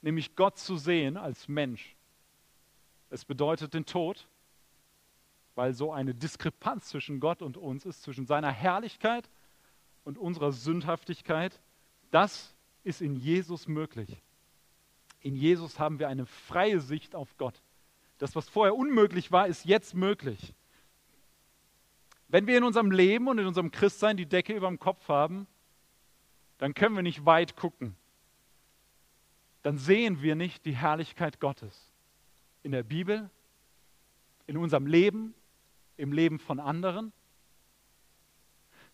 nämlich 0.00 0.35
Gott 0.35 0.59
zu 0.59 0.76
sehen 0.76 1.18
als 1.18 1.49
Mensch. 1.49 1.94
Es 3.11 3.25
bedeutet 3.25 3.75
den 3.75 3.85
Tod, 3.85 4.26
weil 5.55 5.73
so 5.73 5.93
eine 5.93 6.15
Diskrepanz 6.15 6.89
zwischen 6.89 7.21
Gott 7.21 7.43
und 7.43 7.57
uns 7.57 7.85
ist, 7.85 8.03
zwischen 8.03 8.27
seiner 8.27 8.51
Herrlichkeit 8.51 9.29
und 10.05 10.19
unserer 10.19 10.53
Sündhaftigkeit. 10.53 11.61
Das 12.11 12.55
ist 12.83 13.01
in 13.01 13.15
Jesus 13.15 13.69
möglich. 13.69 14.23
In 15.21 15.37
Jesus 15.37 15.79
haben 15.79 15.99
wir 15.99 16.09
eine 16.09 16.27
freie 16.27 16.81
Sicht 16.81 17.15
auf 17.15 17.37
Gott. 17.39 17.63
Das, 18.19 18.37
was 18.37 18.49
vorher 18.49 18.77
unmöglich 18.77 19.33
war, 19.33 19.47
ist 19.47 19.65
jetzt 19.65 19.95
möglich. 19.95 20.55
Wenn 22.29 22.47
wir 22.47 22.59
in 22.59 22.65
unserem 22.65 22.91
Leben 22.91 23.29
und 23.29 23.39
in 23.39 23.47
unserem 23.47 23.71
Christsein 23.71 24.17
die 24.17 24.27
Decke 24.27 24.55
über 24.55 24.69
dem 24.69 24.79
Kopf 24.79 25.09
haben, 25.09 25.47
dann 26.59 26.75
können 26.75 26.95
wir 26.95 27.03
nicht 27.03 27.25
weit 27.25 27.57
gucken. 27.57 27.97
Dann 29.63 29.79
sehen 29.79 30.21
wir 30.21 30.35
nicht 30.35 30.67
die 30.67 30.77
Herrlichkeit 30.77 31.41
Gottes. 31.41 31.91
In 32.63 32.73
der 32.73 32.83
Bibel, 32.83 33.31
in 34.47 34.57
unserem 34.57 34.87
Leben, 34.87 35.35
im 35.97 36.13
Leben 36.13 36.39
von 36.39 36.61
anderen. 36.61 37.13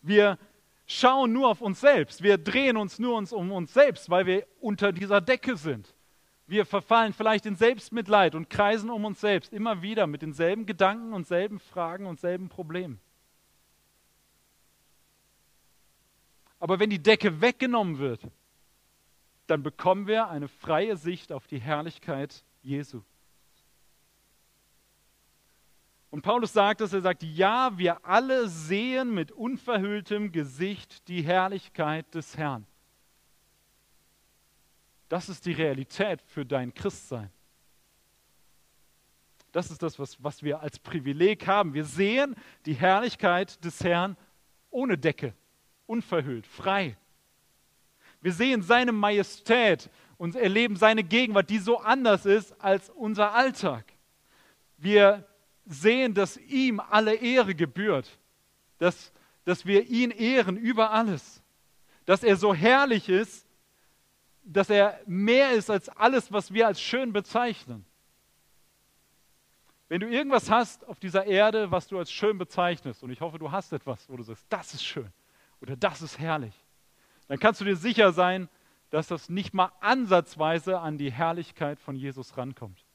Wir 0.01 0.37
schauen 0.85 1.33
nur 1.33 1.49
auf 1.49 1.61
uns 1.61 1.79
selbst. 1.79 2.23
Wir 2.23 2.37
drehen 2.37 2.77
uns 2.77 2.99
nur 2.99 3.17
um 3.31 3.51
uns 3.51 3.73
selbst, 3.73 4.09
weil 4.09 4.25
wir 4.25 4.47
unter 4.59 4.91
dieser 4.91 5.21
Decke 5.21 5.55
sind. 5.55 5.93
Wir 6.47 6.65
verfallen 6.65 7.13
vielleicht 7.13 7.45
in 7.45 7.55
Selbstmitleid 7.55 8.35
und 8.35 8.49
kreisen 8.49 8.89
um 8.89 9.05
uns 9.05 9.21
selbst 9.21 9.53
immer 9.53 9.81
wieder 9.81 10.05
mit 10.05 10.21
denselben 10.21 10.65
Gedanken 10.65 11.13
und 11.13 11.27
selben 11.27 11.59
Fragen 11.59 12.05
und 12.05 12.19
selben 12.19 12.49
Problemen. 12.49 12.99
Aber 16.59 16.79
wenn 16.79 16.89
die 16.89 17.01
Decke 17.01 17.41
weggenommen 17.41 17.99
wird, 17.99 18.21
dann 19.47 19.63
bekommen 19.63 20.07
wir 20.07 20.27
eine 20.29 20.47
freie 20.47 20.95
Sicht 20.97 21.31
auf 21.31 21.47
die 21.47 21.59
Herrlichkeit 21.59 22.43
Jesu. 22.61 23.01
Und 26.11 26.23
Paulus 26.23 26.51
sagt 26.51 26.81
es, 26.81 26.91
er 26.91 27.01
sagt, 27.01 27.23
ja, 27.23 27.77
wir 27.77 28.05
alle 28.05 28.49
sehen 28.49 29.13
mit 29.13 29.31
unverhülltem 29.31 30.33
Gesicht 30.33 31.07
die 31.07 31.21
Herrlichkeit 31.21 32.13
des 32.13 32.37
Herrn. 32.37 32.67
Das 35.07 35.29
ist 35.29 35.45
die 35.45 35.53
Realität 35.53 36.21
für 36.21 36.45
dein 36.45 36.73
Christsein. 36.73 37.31
Das 39.53 39.71
ist 39.71 39.81
das, 39.81 39.99
was, 39.99 40.21
was 40.21 40.43
wir 40.43 40.59
als 40.59 40.79
Privileg 40.79 41.47
haben. 41.47 41.73
Wir 41.73 41.85
sehen 41.85 42.35
die 42.65 42.73
Herrlichkeit 42.73 43.63
des 43.63 43.81
Herrn 43.81 44.17
ohne 44.69 44.97
Decke, 44.97 45.33
unverhüllt, 45.85 46.45
frei. 46.45 46.97
Wir 48.21 48.33
sehen 48.33 48.61
seine 48.61 48.91
Majestät 48.91 49.89
und 50.17 50.35
erleben 50.35 50.75
seine 50.75 51.03
Gegenwart, 51.03 51.49
die 51.49 51.57
so 51.59 51.79
anders 51.79 52.25
ist 52.25 52.59
als 52.61 52.89
unser 52.89 53.33
Alltag. 53.33 53.85
Wir 54.77 55.27
sehen, 55.65 56.13
dass 56.13 56.37
ihm 56.37 56.79
alle 56.79 57.15
Ehre 57.15 57.55
gebührt, 57.55 58.19
dass, 58.77 59.11
dass 59.45 59.65
wir 59.65 59.87
ihn 59.87 60.11
ehren 60.11 60.57
über 60.57 60.91
alles, 60.91 61.41
dass 62.05 62.23
er 62.23 62.35
so 62.35 62.53
herrlich 62.53 63.09
ist, 63.09 63.47
dass 64.43 64.69
er 64.69 64.99
mehr 65.05 65.51
ist 65.51 65.69
als 65.69 65.89
alles, 65.89 66.31
was 66.31 66.51
wir 66.53 66.67
als 66.67 66.81
schön 66.81 67.13
bezeichnen. 67.13 67.85
Wenn 69.87 69.99
du 69.99 70.07
irgendwas 70.07 70.49
hast 70.49 70.87
auf 70.87 70.99
dieser 70.99 71.25
Erde, 71.25 71.69
was 71.69 71.87
du 71.87 71.99
als 71.99 72.11
schön 72.11 72.37
bezeichnest, 72.37 73.03
und 73.03 73.11
ich 73.11 73.21
hoffe, 73.21 73.37
du 73.37 73.51
hast 73.51 73.73
etwas, 73.73 74.09
wo 74.09 74.15
du 74.15 74.23
sagst, 74.23 74.45
das 74.49 74.73
ist 74.73 74.85
schön 74.85 75.11
oder 75.59 75.75
das 75.75 76.01
ist 76.01 76.17
herrlich, 76.17 76.53
dann 77.27 77.39
kannst 77.39 77.61
du 77.61 77.65
dir 77.65 77.75
sicher 77.75 78.13
sein, 78.13 78.49
dass 78.89 79.07
das 79.07 79.29
nicht 79.29 79.53
mal 79.53 79.71
ansatzweise 79.79 80.79
an 80.79 80.97
die 80.97 81.11
Herrlichkeit 81.11 81.79
von 81.79 81.95
Jesus 81.95 82.37
rankommt. 82.37 82.85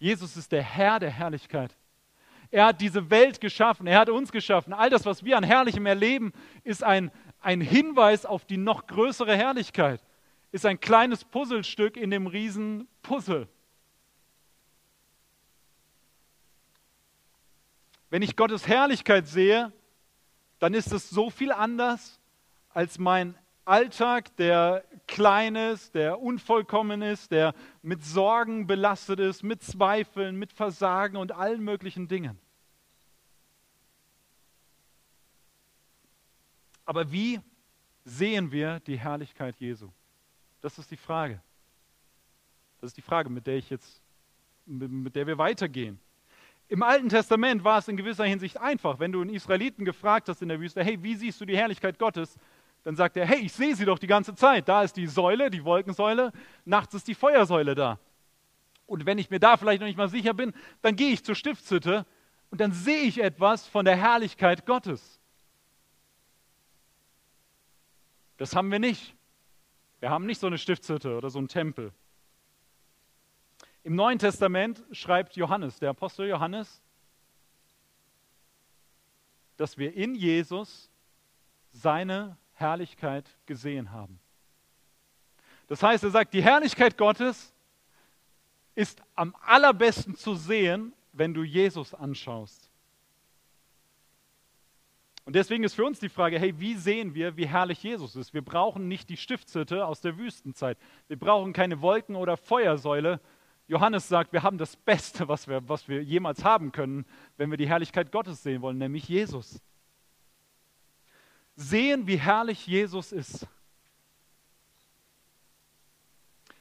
Jesus 0.00 0.36
ist 0.36 0.50
der 0.50 0.62
Herr 0.62 0.98
der 0.98 1.10
Herrlichkeit. 1.10 1.76
Er 2.50 2.64
hat 2.66 2.80
diese 2.80 3.10
Welt 3.10 3.40
geschaffen, 3.40 3.86
er 3.86 4.00
hat 4.00 4.08
uns 4.08 4.32
geschaffen. 4.32 4.72
All 4.72 4.90
das, 4.90 5.06
was 5.06 5.24
wir 5.24 5.36
an 5.36 5.44
Herrlichem 5.44 5.86
erleben, 5.86 6.32
ist 6.64 6.82
ein, 6.82 7.12
ein 7.40 7.60
Hinweis 7.60 8.26
auf 8.26 8.44
die 8.44 8.56
noch 8.56 8.88
größere 8.88 9.36
Herrlichkeit, 9.36 10.02
ist 10.50 10.66
ein 10.66 10.80
kleines 10.80 11.24
Puzzlestück 11.24 11.96
in 11.96 12.10
dem 12.10 12.26
riesen 12.26 12.88
Puzzle. 13.02 13.46
Wenn 18.08 18.22
ich 18.22 18.34
Gottes 18.34 18.66
Herrlichkeit 18.66 19.28
sehe, 19.28 19.72
dann 20.58 20.74
ist 20.74 20.92
es 20.92 21.08
so 21.10 21.30
viel 21.30 21.52
anders 21.52 22.18
als 22.70 22.98
mein 22.98 23.36
Alltag, 23.70 24.34
der 24.36 24.84
klein 25.06 25.54
ist, 25.54 25.94
der 25.94 26.20
unvollkommen 26.20 27.02
ist, 27.02 27.30
der 27.30 27.54
mit 27.82 28.04
Sorgen 28.04 28.66
belastet 28.66 29.20
ist, 29.20 29.44
mit 29.44 29.62
Zweifeln, 29.62 30.36
mit 30.36 30.52
Versagen 30.52 31.16
und 31.16 31.30
allen 31.30 31.62
möglichen 31.62 32.08
Dingen. 32.08 32.36
Aber 36.84 37.12
wie 37.12 37.40
sehen 38.04 38.50
wir 38.50 38.80
die 38.80 38.98
Herrlichkeit 38.98 39.54
Jesu? 39.60 39.88
Das 40.60 40.76
ist 40.76 40.90
die 40.90 40.96
Frage. 40.96 41.40
Das 42.80 42.90
ist 42.90 42.96
die 42.96 43.02
Frage, 43.02 43.30
mit 43.30 43.46
der 43.46 43.56
ich 43.56 43.70
jetzt, 43.70 44.02
mit 44.66 45.14
der 45.14 45.28
wir 45.28 45.38
weitergehen. 45.38 46.00
Im 46.66 46.82
Alten 46.82 47.08
Testament 47.08 47.62
war 47.62 47.78
es 47.78 47.86
in 47.86 47.96
gewisser 47.96 48.24
Hinsicht 48.24 48.56
einfach. 48.58 48.98
Wenn 48.98 49.12
du 49.12 49.20
einen 49.20 49.30
Israeliten 49.30 49.84
gefragt 49.84 50.28
hast 50.28 50.42
in 50.42 50.48
der 50.48 50.58
Wüste, 50.58 50.82
hey, 50.82 51.00
wie 51.02 51.14
siehst 51.14 51.40
du 51.40 51.44
die 51.44 51.56
Herrlichkeit 51.56 51.98
Gottes? 51.98 52.36
Dann 52.84 52.96
sagt 52.96 53.16
er, 53.16 53.26
hey, 53.26 53.40
ich 53.40 53.52
sehe 53.52 53.74
sie 53.76 53.84
doch 53.84 53.98
die 53.98 54.06
ganze 54.06 54.34
Zeit. 54.34 54.68
Da 54.68 54.82
ist 54.82 54.96
die 54.96 55.06
Säule, 55.06 55.50
die 55.50 55.64
Wolkensäule, 55.64 56.32
nachts 56.64 56.94
ist 56.94 57.08
die 57.08 57.14
Feuersäule 57.14 57.74
da. 57.74 57.98
Und 58.86 59.06
wenn 59.06 59.18
ich 59.18 59.30
mir 59.30 59.38
da 59.38 59.56
vielleicht 59.56 59.80
noch 59.80 59.86
nicht 59.86 59.98
mal 59.98 60.08
sicher 60.08 60.34
bin, 60.34 60.52
dann 60.82 60.96
gehe 60.96 61.12
ich 61.12 61.24
zur 61.24 61.34
Stiftshütte 61.34 62.06
und 62.50 62.60
dann 62.60 62.72
sehe 62.72 63.02
ich 63.02 63.22
etwas 63.22 63.66
von 63.66 63.84
der 63.84 63.96
Herrlichkeit 63.96 64.66
Gottes. 64.66 65.20
Das 68.36 68.56
haben 68.56 68.72
wir 68.72 68.78
nicht. 68.78 69.14
Wir 70.00 70.10
haben 70.10 70.24
nicht 70.24 70.40
so 70.40 70.46
eine 70.46 70.58
Stiftshütte 70.58 71.16
oder 71.16 71.28
so 71.28 71.38
einen 71.38 71.48
Tempel. 71.48 71.92
Im 73.84 73.94
Neuen 73.94 74.18
Testament 74.18 74.82
schreibt 74.92 75.36
Johannes, 75.36 75.78
der 75.78 75.90
Apostel 75.90 76.26
Johannes, 76.26 76.82
dass 79.56 79.76
wir 79.76 79.94
in 79.94 80.14
Jesus 80.14 80.90
seine 81.70 82.36
Herrlichkeit 82.60 83.28
gesehen 83.46 83.92
haben. 83.92 84.20
Das 85.68 85.82
heißt, 85.82 86.04
er 86.04 86.10
sagt, 86.10 86.34
die 86.34 86.42
Herrlichkeit 86.42 86.98
Gottes 86.98 87.52
ist 88.74 89.02
am 89.14 89.34
allerbesten 89.40 90.14
zu 90.14 90.34
sehen, 90.34 90.92
wenn 91.12 91.34
du 91.34 91.42
Jesus 91.42 91.94
anschaust. 91.94 92.70
Und 95.24 95.36
deswegen 95.36 95.62
ist 95.62 95.74
für 95.74 95.84
uns 95.84 96.00
die 96.00 96.08
Frage, 96.08 96.38
hey, 96.38 96.58
wie 96.58 96.74
sehen 96.74 97.14
wir, 97.14 97.36
wie 97.36 97.46
herrlich 97.46 97.82
Jesus 97.82 98.16
ist? 98.16 98.34
Wir 98.34 98.42
brauchen 98.42 98.88
nicht 98.88 99.08
die 99.08 99.16
Stiftshütte 99.16 99.86
aus 99.86 100.00
der 100.00 100.18
Wüstenzeit. 100.18 100.76
Wir 101.06 101.18
brauchen 101.18 101.52
keine 101.52 101.82
Wolken- 101.82 102.16
oder 102.16 102.36
Feuersäule. 102.36 103.20
Johannes 103.68 104.08
sagt, 104.08 104.32
wir 104.32 104.42
haben 104.42 104.58
das 104.58 104.74
Beste, 104.74 105.28
was 105.28 105.46
wir, 105.46 105.68
was 105.68 105.86
wir 105.88 106.02
jemals 106.02 106.42
haben 106.42 106.72
können, 106.72 107.06
wenn 107.36 107.50
wir 107.50 107.58
die 107.58 107.68
Herrlichkeit 107.68 108.10
Gottes 108.10 108.42
sehen 108.42 108.62
wollen, 108.62 108.78
nämlich 108.78 109.08
Jesus. 109.08 109.60
Sehen, 111.60 112.06
wie 112.06 112.16
herrlich 112.16 112.66
Jesus 112.66 113.12
ist. 113.12 113.46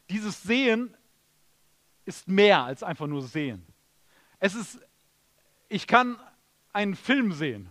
Dieses 0.09 0.43
Sehen 0.43 0.93
ist 2.03 2.27
mehr 2.27 2.63
als 2.63 2.83
einfach 2.83 3.07
nur 3.07 3.21
sehen. 3.21 3.65
Es 4.39 4.55
ist, 4.55 4.79
ich 5.69 5.87
kann 5.87 6.19
einen 6.73 6.95
Film 6.95 7.31
sehen. 7.31 7.69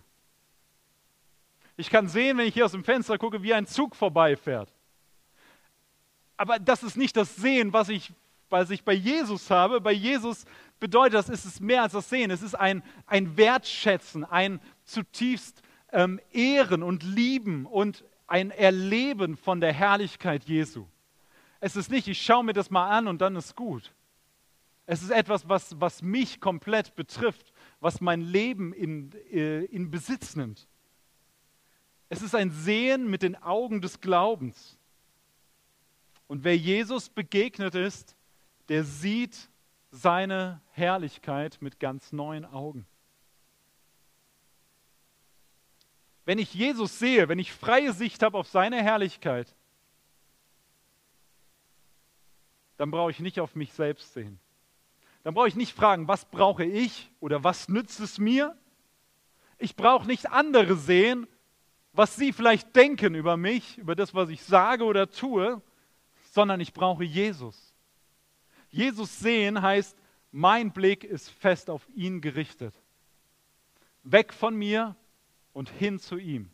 Ich 1.77 1.89
kann 1.89 2.07
sehen, 2.07 2.37
wenn 2.37 2.47
ich 2.47 2.53
hier 2.53 2.65
aus 2.65 2.71
dem 2.71 2.83
Fenster 2.83 3.17
gucke, 3.17 3.43
wie 3.43 3.53
ein 3.53 3.67
Zug 3.67 3.95
vorbeifährt. 3.95 4.73
Aber 6.35 6.57
das 6.57 6.83
ist 6.83 6.97
nicht 6.97 7.15
das 7.15 7.35
Sehen, 7.35 7.73
was 7.73 7.89
ich, 7.89 8.11
was 8.49 8.69
ich 8.69 8.83
bei 8.83 8.93
Jesus 8.93 9.51
habe. 9.51 9.81
Bei 9.81 9.91
Jesus 9.91 10.45
bedeutet 10.79 11.13
das, 11.13 11.29
ist 11.29 11.45
es 11.45 11.59
mehr 11.59 11.83
als 11.83 11.93
das 11.93 12.09
Sehen. 12.09 12.31
Es 12.31 12.41
ist 12.41 12.55
ein, 12.55 12.81
ein 13.05 13.37
Wertschätzen, 13.37 14.25
ein 14.25 14.59
zutiefst 14.83 15.61
ähm, 15.91 16.19
Ehren 16.31 16.83
und 16.83 17.03
Lieben 17.03 17.65
und 17.65 18.03
ein 18.27 18.51
Erleben 18.51 19.37
von 19.37 19.59
der 19.59 19.73
Herrlichkeit 19.73 20.45
Jesu. 20.45 20.85
Es 21.59 21.75
ist 21.75 21.91
nicht, 21.91 22.07
ich 22.07 22.21
schaue 22.21 22.43
mir 22.43 22.53
das 22.53 22.69
mal 22.69 22.89
an 22.89 23.07
und 23.07 23.19
dann 23.21 23.35
ist 23.35 23.55
gut. 23.55 23.93
Es 24.85 25.03
ist 25.03 25.11
etwas, 25.11 25.47
was, 25.47 25.79
was 25.79 26.01
mich 26.01 26.39
komplett 26.39 26.95
betrifft, 26.95 27.53
was 27.79 28.01
mein 28.01 28.21
Leben 28.21 28.73
in, 28.73 29.11
äh, 29.31 29.65
in 29.65 29.91
Besitz 29.91 30.35
nimmt. 30.35 30.67
Es 32.09 32.21
ist 32.21 32.33
ein 32.33 32.49
Sehen 32.49 33.09
mit 33.09 33.21
den 33.21 33.35
Augen 33.35 33.81
des 33.81 34.01
Glaubens. 34.01 34.77
Und 36.27 36.43
wer 36.43 36.57
Jesus 36.57 37.09
begegnet 37.09 37.75
ist, 37.75 38.15
der 38.67 38.83
sieht 38.83 39.49
seine 39.91 40.61
Herrlichkeit 40.71 41.57
mit 41.61 41.79
ganz 41.79 42.11
neuen 42.11 42.45
Augen. 42.45 42.85
Wenn 46.29 46.37
ich 46.37 46.53
Jesus 46.53 46.99
sehe, 46.99 47.27
wenn 47.27 47.39
ich 47.39 47.51
freie 47.51 47.91
Sicht 47.91 48.21
habe 48.21 48.37
auf 48.37 48.47
seine 48.47 48.83
Herrlichkeit, 48.83 49.51
dann 52.77 52.91
brauche 52.91 53.09
ich 53.09 53.19
nicht 53.19 53.39
auf 53.39 53.55
mich 53.55 53.73
selbst 53.73 54.13
sehen. 54.13 54.39
Dann 55.23 55.33
brauche 55.33 55.47
ich 55.47 55.55
nicht 55.55 55.75
fragen, 55.75 56.07
was 56.07 56.25
brauche 56.25 56.63
ich 56.63 57.09
oder 57.19 57.43
was 57.43 57.67
nützt 57.67 57.99
es 57.99 58.19
mir. 58.19 58.55
Ich 59.57 59.75
brauche 59.75 60.05
nicht 60.05 60.29
andere 60.29 60.75
sehen, 60.75 61.25
was 61.93 62.15
sie 62.15 62.31
vielleicht 62.31 62.75
denken 62.75 63.15
über 63.15 63.35
mich, 63.35 63.79
über 63.79 63.95
das, 63.95 64.13
was 64.13 64.29
ich 64.29 64.43
sage 64.43 64.83
oder 64.83 65.09
tue, 65.09 65.59
sondern 66.29 66.59
ich 66.59 66.73
brauche 66.73 67.03
Jesus. 67.03 67.73
Jesus 68.69 69.17
sehen 69.17 69.63
heißt, 69.63 69.97
mein 70.31 70.71
Blick 70.73 71.03
ist 71.03 71.31
fest 71.31 71.71
auf 71.71 71.89
ihn 71.95 72.21
gerichtet. 72.21 72.75
Weg 74.03 74.31
von 74.31 74.55
mir 74.55 74.95
und 75.59 75.69
hin 75.71 75.99
zu 75.99 76.17
ihm. 76.17 76.49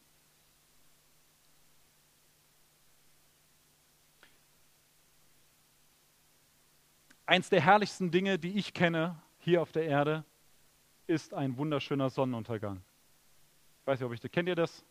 Eins 7.28 7.50
der 7.50 7.62
herrlichsten 7.62 8.10
Dinge, 8.10 8.40
die 8.40 8.58
ich 8.58 8.74
kenne 8.74 9.22
hier 9.38 9.62
auf 9.62 9.72
der 9.72 9.84
Erde, 9.86 10.24
ist 11.06 11.36
ein 11.36 11.56
wunderschöner 11.58 12.10
Sonnenuntergang. 12.10 12.82
Ich 13.82 13.86
weiß 13.86 14.00
nicht, 14.00 14.08
ob 14.08 14.14
ich 14.14 14.22
das, 14.22 14.32
kennt 14.32 14.50
ihr 14.50 14.56
das? 14.56 14.84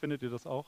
Findet 0.00 0.22
ihr 0.22 0.28
das 0.28 0.46
auch? 0.46 0.66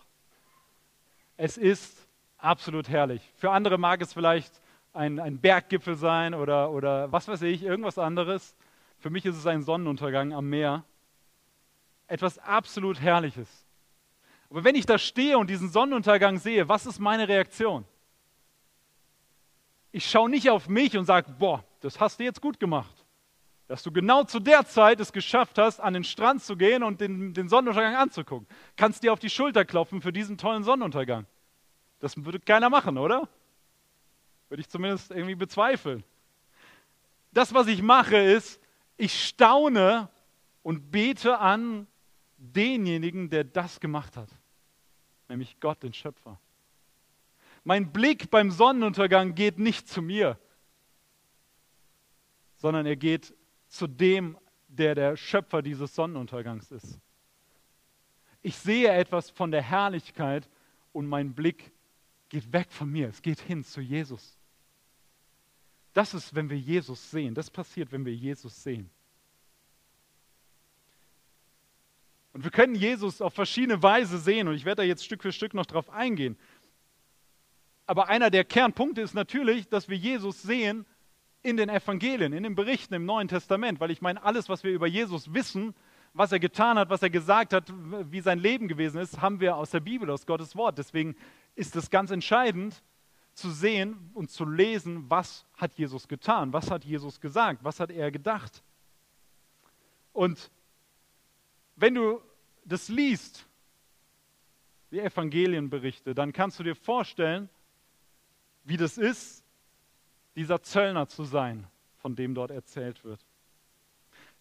Es 1.37 1.59
ist 1.59 2.09
absolut 2.39 2.89
herrlich. 2.89 3.21
Für 3.37 3.51
andere 3.51 3.77
mag 3.77 4.01
es 4.01 4.15
vielleicht 4.15 4.63
ein, 4.95 5.21
ein 5.21 5.39
Berggipfel 5.39 5.97
sein 5.97 6.33
oder, 6.33 6.71
oder 6.71 7.13
was 7.13 7.29
weiß 7.29 7.43
ich, 7.43 7.65
irgendwas 7.65 7.99
anderes. 7.99 8.57
Für 8.99 9.11
mich 9.11 9.27
ist 9.27 9.37
es 9.37 9.47
ein 9.47 9.63
Sonnenuntergang 9.63 10.33
am 10.33 10.49
Meer. 10.49 10.85
Etwas 12.07 12.39
absolut 12.39 13.01
Herrliches. 13.01 13.49
Aber 14.51 14.65
wenn 14.65 14.75
ich 14.75 14.87
da 14.87 14.99
stehe 14.99 15.39
und 15.39 15.49
diesen 15.49 15.71
Sonnenuntergang 15.71 16.39
sehe, 16.39 16.69
was 16.69 16.87
ist 16.87 16.99
meine 16.99 17.27
Reaktion? 17.29 17.85
Ich 19.91 20.09
schaue 20.09 20.29
nicht 20.29 20.51
auf 20.51 20.69
mich 20.69 20.97
und 20.97 21.05
sage, 21.05 21.35
boah, 21.39 21.65
das 21.81 22.01
hast 22.01 22.21
du 22.21 22.25
jetzt 22.25 22.41
gut 22.41 22.61
gemacht. 22.61 22.95
Dass 23.67 23.83
du 23.83 23.91
genau 23.91 24.25
zu 24.25 24.41
der 24.41 24.67
Zeit 24.67 25.01
es 25.01 25.13
geschafft 25.13 25.59
hast, 25.59 25.81
an 25.81 25.95
den 25.95 26.05
Strand 26.05 26.43
zu 26.43 26.57
gehen 26.57 26.83
und 26.83 27.01
den, 27.01 27.33
den 27.33 27.49
Sonnenuntergang 27.49 27.97
anzugucken. 27.97 28.47
Kannst 28.77 29.03
dir 29.03 29.13
auf 29.13 29.19
die 29.19 29.31
Schulter 29.31 29.65
klopfen 29.65 30.03
für 30.03 30.13
diesen 30.13 30.37
tollen 30.37 30.65
Sonnenuntergang. 30.65 31.27
Das 32.01 32.23
würde 32.23 32.41
keiner 32.41 32.69
machen, 32.69 32.99
oder? 32.99 33.29
Würde 34.49 34.61
ich 34.61 34.69
zumindest 34.69 35.11
irgendwie 35.11 35.35
bezweifeln. 35.35 36.05
Das, 37.33 37.55
was 37.55 37.67
ich 37.67 37.83
mache, 37.83 38.17
ist, 38.17 38.61
ich 38.97 39.25
staune 39.27 40.09
und 40.63 40.91
bete 40.91 41.39
an 41.39 41.87
denjenigen, 42.53 43.31
der 43.31 43.45
das 43.45 43.81
gemacht 43.81 44.17
hat, 44.17 44.29
nämlich 45.29 45.59
Gott, 45.61 45.83
den 45.83 45.93
Schöpfer. 45.93 46.39
Mein 47.65 47.93
Blick 47.93 48.31
beim 48.31 48.51
Sonnenuntergang 48.51 49.35
geht 49.35 49.59
nicht 49.59 49.89
zu 49.89 50.03
mir, 50.03 50.39
sondern 52.57 52.87
er 52.87 52.97
geht 52.97 53.35
zu 53.69 53.87
dem, 53.87 54.39
der 54.69 54.95
der 54.95 55.17
Schöpfer 55.17 55.63
dieses 55.63 55.95
Sonnenuntergangs 55.95 56.71
ist. 56.71 56.99
Ich 58.43 58.57
sehe 58.57 58.91
etwas 58.91 59.31
von 59.31 59.51
der 59.51 59.63
Herrlichkeit 59.63 60.49
und 60.93 61.07
mein 61.07 61.35
Blick 61.35 61.73
geht 62.29 62.53
weg 62.53 62.71
von 62.71 62.91
mir. 62.91 63.09
Es 63.09 63.23
geht 63.23 63.41
hin 63.41 63.65
zu 63.65 63.81
Jesus. 63.81 64.39
Das 65.95 66.13
ist, 66.13 66.35
wenn 66.35 66.51
wir 66.51 66.59
Jesus 66.59 67.11
sehen. 67.11 67.35
Das 67.35 67.51
passiert, 67.51 67.93
wenn 67.93 68.05
wir 68.05 68.15
Jesus 68.15 68.63
sehen. 68.63 68.91
Und 72.35 72.43
wir 72.43 72.51
können 72.51 72.75
Jesus 72.75 73.23
auf 73.23 73.33
verschiedene 73.33 73.83
Weise 73.83 74.19
sehen 74.19 74.49
und 74.49 74.55
ich 74.55 74.65
werde 74.65 74.83
da 74.83 74.87
jetzt 74.87 75.05
Stück 75.05 75.23
für 75.23 75.33
Stück 75.33 75.55
noch 75.55 75.67
drauf 75.67 75.89
eingehen. 75.89 76.37
Aber 77.87 78.09
einer 78.09 78.29
der 78.29 78.45
Kernpunkte 78.45 79.01
ist 79.01 79.15
natürlich, 79.15 79.69
dass 79.69 79.89
wir 79.89 79.97
Jesus 79.97 80.43
sehen 80.43 80.85
in 81.43 81.57
den 81.57 81.69
Evangelien, 81.69 82.33
in 82.33 82.43
den 82.43 82.57
Berichten 82.57 82.93
im 82.95 83.07
Neuen 83.07 83.29
Testament, 83.29 83.79
weil 83.79 83.93
ich 83.93 84.03
meine, 84.03 84.23
alles, 84.25 84.49
was 84.49 84.65
wir 84.65 84.73
über 84.73 84.89
Jesus 84.89 85.33
wissen, 85.33 85.75
was 86.13 86.33
er 86.33 86.41
getan 86.41 86.77
hat, 86.77 86.91
was 86.91 87.03
er 87.03 87.11
gesagt 87.11 87.53
hat, 87.53 87.73
wie 88.11 88.21
sein 88.21 88.41
Leben 88.41 88.67
gewesen 88.67 89.01
ist, 89.01 89.21
haben 89.21 89.39
wir 89.39 89.57
aus 89.57 89.71
der 89.71 89.81
Bibel, 89.81 90.11
aus 90.11 90.27
Gottes 90.27 90.57
Wort. 90.57 90.77
Deswegen 90.79 91.15
ist 91.55 91.77
es 91.77 91.89
ganz 91.89 92.11
entscheidend 92.11 92.83
zu 93.35 93.51
sehen 93.51 94.11
und 94.13 94.31
zu 94.31 94.45
lesen, 94.45 95.09
was 95.09 95.45
hat 95.57 95.75
Jesus 95.75 96.09
getan, 96.09 96.53
was 96.53 96.71
hat 96.71 96.85
Jesus 96.85 97.21
gesagt, 97.21 97.63
was 97.63 97.79
hat 97.79 97.93
er 97.93 98.11
gedacht. 98.11 98.63
Und 100.13 100.51
wenn 101.77 101.95
du 101.95 102.21
das 102.65 102.89
liest, 102.89 103.47
die 104.91 105.01
Evangelienberichte, 105.01 106.15
dann 106.15 106.33
kannst 106.33 106.59
du 106.59 106.63
dir 106.63 106.77
vorstellen, 106.77 107.49
wie 108.65 108.77
das 108.77 108.97
ist, 108.97 109.45
dieser 110.37 110.63
Zöllner 110.63 111.09
zu 111.09 111.25
sein, 111.25 111.67
von 111.99 112.17
dem 112.17 112.35
dort 112.35 112.51
erzählt 112.51 113.05
wird. 113.05 113.21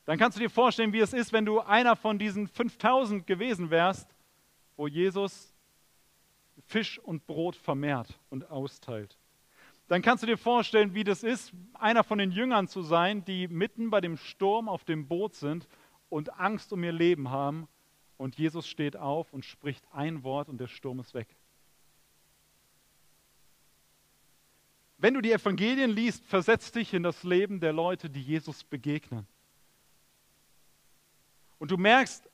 Dann 0.06 0.18
kannst 0.18 0.38
du 0.38 0.42
dir 0.42 0.50
vorstellen, 0.50 0.94
wie 0.94 1.00
es 1.00 1.14
ist, 1.14 1.34
wenn 1.34 1.46
du 1.46 1.60
einer 1.60 1.96
von 1.96 2.20
diesen 2.20 2.48
5000 2.48 3.26
gewesen 3.26 3.70
wärst, 3.70 4.08
wo 4.76 4.88
Jesus 4.88 5.54
Fisch 6.68 7.00
und 7.00 7.26
Brot 7.26 7.56
vermehrt 7.56 8.20
und 8.30 8.50
austeilt. 8.50 9.18
Dann 9.88 10.02
kannst 10.02 10.24
du 10.24 10.28
dir 10.28 10.38
vorstellen, 10.38 10.94
wie 10.94 11.04
das 11.04 11.24
ist, 11.24 11.52
einer 11.74 12.04
von 12.04 12.18
den 12.18 12.32
Jüngern 12.32 12.68
zu 12.68 12.82
sein, 12.82 13.26
die 13.26 13.48
mitten 13.48 13.90
bei 13.90 14.02
dem 14.02 14.18
Sturm 14.18 14.70
auf 14.70 14.84
dem 14.86 15.08
Boot 15.08 15.36
sind 15.36 15.68
und 16.14 16.40
Angst 16.40 16.72
um 16.72 16.84
ihr 16.84 16.92
Leben 16.92 17.32
haben. 17.32 17.68
Und 18.18 18.38
Jesus 18.38 18.68
steht 18.68 18.96
auf 18.96 19.34
und 19.34 19.44
spricht 19.44 19.84
ein 19.92 20.24
Wort 20.24 20.48
und 20.48 20.60
der 20.60 20.68
Sturm 20.68 21.00
ist 21.00 21.14
weg. 21.16 21.28
Wenn 25.00 25.16
du 25.16 25.22
die 25.22 25.32
Evangelien 25.32 25.90
liest, 25.90 26.24
versetz 26.26 26.72
dich 26.72 26.94
in 26.94 27.04
das 27.04 27.24
Leben 27.24 27.60
der 27.60 27.74
Leute, 27.74 28.10
die 28.10 28.22
Jesus 28.22 28.64
begegnen. 28.64 29.26
Und 31.58 31.72
du 31.72 31.78
merkst 31.78 32.30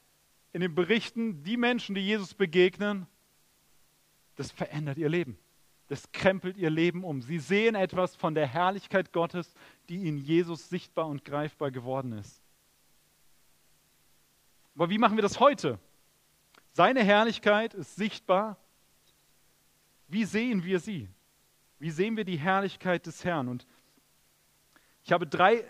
in 0.52 0.62
den 0.62 0.76
Berichten, 0.76 1.42
die 1.44 1.58
Menschen, 1.58 1.96
die 1.96 2.02
Jesus 2.02 2.34
begegnen, 2.34 3.08
das 4.36 4.52
verändert 4.52 4.98
ihr 4.98 5.10
Leben. 5.10 5.38
Das 5.88 6.12
krempelt 6.12 6.58
ihr 6.58 6.70
Leben 6.70 7.04
um. 7.04 7.22
Sie 7.22 7.39
sehen 7.39 7.76
etwas 7.76 8.15
von 8.15 8.36
der 8.36 8.46
Herrlichkeit 8.46 9.13
Gottes, 9.13 9.56
die 9.88 10.08
in 10.08 10.18
Jesus 10.18 10.70
sichtbar 10.70 11.08
und 11.08 11.24
greifbar 11.26 11.72
geworden 11.72 12.12
ist. 12.12 12.38
Aber 14.80 14.89
wie 14.89 14.98
machen 14.98 15.18
wir 15.18 15.22
das 15.22 15.42
heute? 15.42 15.78
Seine 16.72 17.04
Herrlichkeit 17.04 17.74
ist 17.74 17.98
sichtbar. 17.98 18.56
Wie 20.08 20.24
sehen 20.24 20.63
wir 20.63 20.80
sie? 20.80 21.10
Wie 21.80 21.89
sehen 21.92 22.15
wir 22.15 22.24
die 22.24 22.38
Herrlichkeit 22.38 23.06
des 23.06 23.26
Herrn? 23.26 23.50
Und 23.50 23.68
ich 25.04 25.12
habe 25.12 25.28
drei 25.28 25.70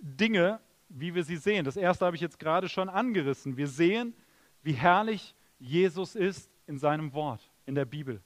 Dinge, 0.00 0.58
wie 0.88 1.14
wir 1.14 1.22
sie 1.22 1.36
sehen. 1.36 1.64
Das 1.64 1.76
erste 1.76 2.04
habe 2.04 2.16
ich 2.16 2.20
jetzt 2.20 2.40
gerade 2.40 2.68
schon 2.68 2.88
angerissen. 2.88 3.56
Wir 3.56 3.68
sehen, 3.68 4.12
wie 4.64 4.72
herrlich 4.72 5.36
Jesus 5.60 6.16
ist 6.16 6.50
in 6.66 6.78
seinem 6.78 7.12
Wort, 7.12 7.48
in 7.64 7.76
der 7.76 7.84
Bibel. 7.84 8.20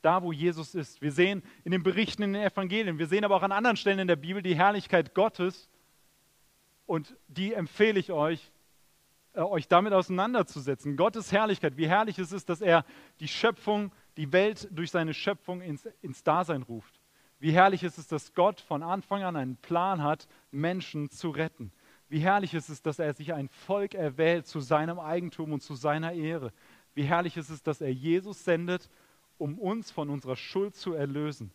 Da, 0.00 0.22
wo 0.22 0.30
Jesus 0.30 0.76
ist. 0.76 1.02
Wir 1.02 1.10
sehen 1.10 1.42
in 1.64 1.72
den 1.72 1.82
Berichten 1.82 2.22
in 2.22 2.34
den 2.34 2.42
Evangelien, 2.42 3.00
wir 3.00 3.08
sehen 3.08 3.24
aber 3.24 3.34
auch 3.34 3.42
an 3.42 3.50
anderen 3.50 3.76
Stellen 3.76 3.98
in 3.98 4.06
der 4.06 4.14
Bibel 4.14 4.42
die 4.42 4.54
Herrlichkeit 4.54 5.12
Gottes. 5.12 5.68
Und 6.86 7.16
die 7.26 7.52
empfehle 7.52 7.98
ich 7.98 8.12
euch, 8.12 8.51
euch 9.34 9.68
damit 9.68 9.92
auseinanderzusetzen. 9.92 10.96
Gottes 10.96 11.32
Herrlichkeit, 11.32 11.76
wie 11.76 11.88
herrlich 11.88 12.18
es 12.18 12.32
ist, 12.32 12.48
dass 12.48 12.60
er 12.60 12.84
die 13.20 13.28
Schöpfung, 13.28 13.92
die 14.16 14.32
Welt 14.32 14.68
durch 14.70 14.90
seine 14.90 15.14
Schöpfung 15.14 15.60
ins, 15.60 15.88
ins 16.02 16.22
Dasein 16.22 16.62
ruft. 16.62 17.00
Wie 17.38 17.52
herrlich 17.52 17.82
ist 17.82 17.98
es, 17.98 18.06
dass 18.06 18.34
Gott 18.34 18.60
von 18.60 18.82
Anfang 18.82 19.22
an 19.22 19.36
einen 19.36 19.56
Plan 19.56 20.02
hat, 20.02 20.28
Menschen 20.50 21.10
zu 21.10 21.30
retten. 21.30 21.72
Wie 22.08 22.20
herrlich 22.20 22.54
ist 22.54 22.68
es, 22.68 22.82
dass 22.82 22.98
er 22.98 23.14
sich 23.14 23.32
ein 23.32 23.48
Volk 23.48 23.94
erwählt 23.94 24.46
zu 24.46 24.60
seinem 24.60 25.00
Eigentum 25.00 25.52
und 25.52 25.62
zu 25.62 25.74
seiner 25.74 26.12
Ehre. 26.12 26.52
Wie 26.94 27.04
herrlich 27.04 27.36
ist 27.36 27.48
es, 27.48 27.62
dass 27.62 27.80
er 27.80 27.92
Jesus 27.92 28.44
sendet, 28.44 28.90
um 29.38 29.58
uns 29.58 29.90
von 29.90 30.10
unserer 30.10 30.36
Schuld 30.36 30.76
zu 30.76 30.92
erlösen. 30.92 31.50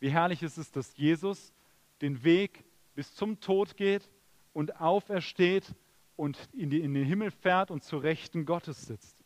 Wie 0.00 0.10
herrlich 0.10 0.42
ist 0.42 0.56
es, 0.56 0.72
dass 0.72 0.96
Jesus 0.96 1.52
den 2.00 2.24
Weg 2.24 2.64
bis 2.94 3.14
zum 3.14 3.40
Tod 3.40 3.76
geht 3.76 4.08
und 4.52 4.80
aufersteht 4.80 5.74
und 6.20 6.38
in, 6.52 6.68
die, 6.68 6.80
in 6.80 6.92
den 6.92 7.06
Himmel 7.06 7.30
fährt 7.30 7.70
und 7.70 7.82
zur 7.82 8.02
Rechten 8.02 8.44
Gottes 8.44 8.82
sitzt. 8.82 9.16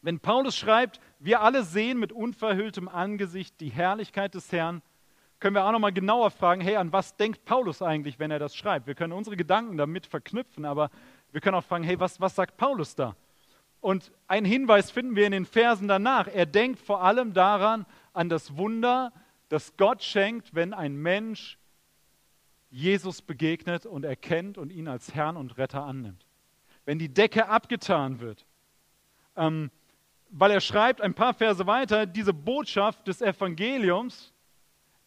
Wenn 0.00 0.18
Paulus 0.18 0.56
schreibt, 0.56 0.98
wir 1.18 1.42
alle 1.42 1.62
sehen 1.62 1.98
mit 1.98 2.10
unverhülltem 2.10 2.88
Angesicht 2.88 3.60
die 3.60 3.68
Herrlichkeit 3.68 4.32
des 4.32 4.50
Herrn, 4.50 4.80
können 5.40 5.54
wir 5.54 5.64
auch 5.64 5.72
nochmal 5.72 5.92
genauer 5.92 6.30
fragen, 6.30 6.62
hey, 6.62 6.76
an 6.76 6.90
was 6.90 7.16
denkt 7.16 7.44
Paulus 7.44 7.82
eigentlich, 7.82 8.18
wenn 8.18 8.30
er 8.30 8.38
das 8.38 8.56
schreibt? 8.56 8.86
Wir 8.86 8.94
können 8.94 9.12
unsere 9.12 9.36
Gedanken 9.36 9.76
damit 9.76 10.06
verknüpfen, 10.06 10.64
aber 10.64 10.90
wir 11.30 11.42
können 11.42 11.56
auch 11.56 11.64
fragen, 11.64 11.84
hey, 11.84 12.00
was, 12.00 12.18
was 12.18 12.34
sagt 12.34 12.56
Paulus 12.56 12.94
da? 12.94 13.14
Und 13.82 14.10
einen 14.26 14.46
Hinweis 14.46 14.90
finden 14.90 15.16
wir 15.16 15.26
in 15.26 15.32
den 15.32 15.44
Versen 15.44 15.86
danach. 15.86 16.28
Er 16.28 16.46
denkt 16.46 16.80
vor 16.80 17.02
allem 17.02 17.34
daran, 17.34 17.84
an 18.14 18.30
das 18.30 18.56
Wunder, 18.56 19.12
das 19.50 19.76
Gott 19.76 20.02
schenkt, 20.02 20.54
wenn 20.54 20.72
ein 20.72 20.96
Mensch 20.96 21.58
Jesus 22.70 23.22
begegnet 23.22 23.86
und 23.86 24.04
erkennt 24.04 24.58
und 24.58 24.70
ihn 24.70 24.88
als 24.88 25.14
Herrn 25.14 25.36
und 25.36 25.56
Retter 25.58 25.84
annimmt. 25.84 26.26
Wenn 26.84 26.98
die 26.98 27.12
Decke 27.12 27.48
abgetan 27.48 28.20
wird. 28.20 28.46
Ähm, 29.36 29.70
weil 30.30 30.50
er 30.50 30.60
schreibt 30.60 31.00
ein 31.00 31.14
paar 31.14 31.32
Verse 31.32 31.66
weiter, 31.66 32.04
diese 32.04 32.34
Botschaft 32.34 33.06
des 33.06 33.22
Evangeliums, 33.22 34.32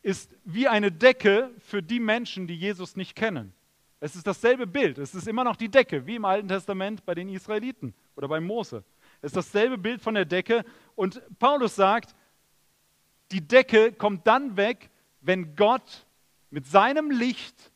ist 0.01 0.35
wie 0.43 0.67
eine 0.67 0.91
Decke 0.91 1.51
für 1.59 1.83
die 1.83 1.99
Menschen, 1.99 2.47
die 2.47 2.55
Jesus 2.55 2.95
nicht 2.95 3.15
kennen. 3.15 3.53
Es 3.99 4.15
ist 4.15 4.25
dasselbe 4.25 4.65
Bild. 4.65 4.97
Es 4.97 5.13
ist 5.13 5.27
immer 5.27 5.43
noch 5.43 5.55
die 5.55 5.69
Decke, 5.69 6.07
wie 6.07 6.15
im 6.15 6.25
Alten 6.25 6.47
Testament 6.47 7.05
bei 7.05 7.13
den 7.13 7.29
Israeliten 7.29 7.93
oder 8.15 8.27
bei 8.27 8.39
Mose. 8.39 8.83
Es 9.21 9.27
ist 9.27 9.37
dasselbe 9.37 9.77
Bild 9.77 10.01
von 10.01 10.15
der 10.15 10.25
Decke. 10.25 10.65
Und 10.95 11.21
Paulus 11.37 11.75
sagt, 11.75 12.15
die 13.31 13.47
Decke 13.47 13.91
kommt 13.91 14.25
dann 14.25 14.57
weg, 14.57 14.89
wenn 15.21 15.55
Gott 15.55 16.07
mit 16.51 16.67
seinem 16.67 17.09
Licht 17.09 17.71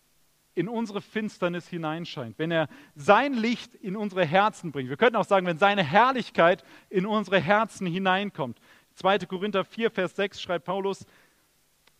in 0.53 0.69
unsere 0.69 1.01
Finsternis 1.01 1.67
hineinscheint, 1.67 2.39
wenn 2.39 2.51
er 2.51 2.69
sein 2.95 3.33
Licht 3.33 3.75
in 3.75 3.97
unsere 3.97 4.25
Herzen 4.25 4.71
bringt. 4.71 4.89
Wir 4.89 4.97
könnten 4.97 5.17
auch 5.17 5.25
sagen, 5.25 5.45
wenn 5.45 5.57
seine 5.57 5.83
Herrlichkeit 5.83 6.63
in 6.89 7.05
unsere 7.05 7.39
Herzen 7.39 7.87
hineinkommt. 7.87 8.59
2. 8.93 9.19
Korinther 9.19 9.65
4, 9.65 9.91
Vers 9.91 10.15
6 10.15 10.41
schreibt 10.41 10.65
Paulus, 10.65 11.05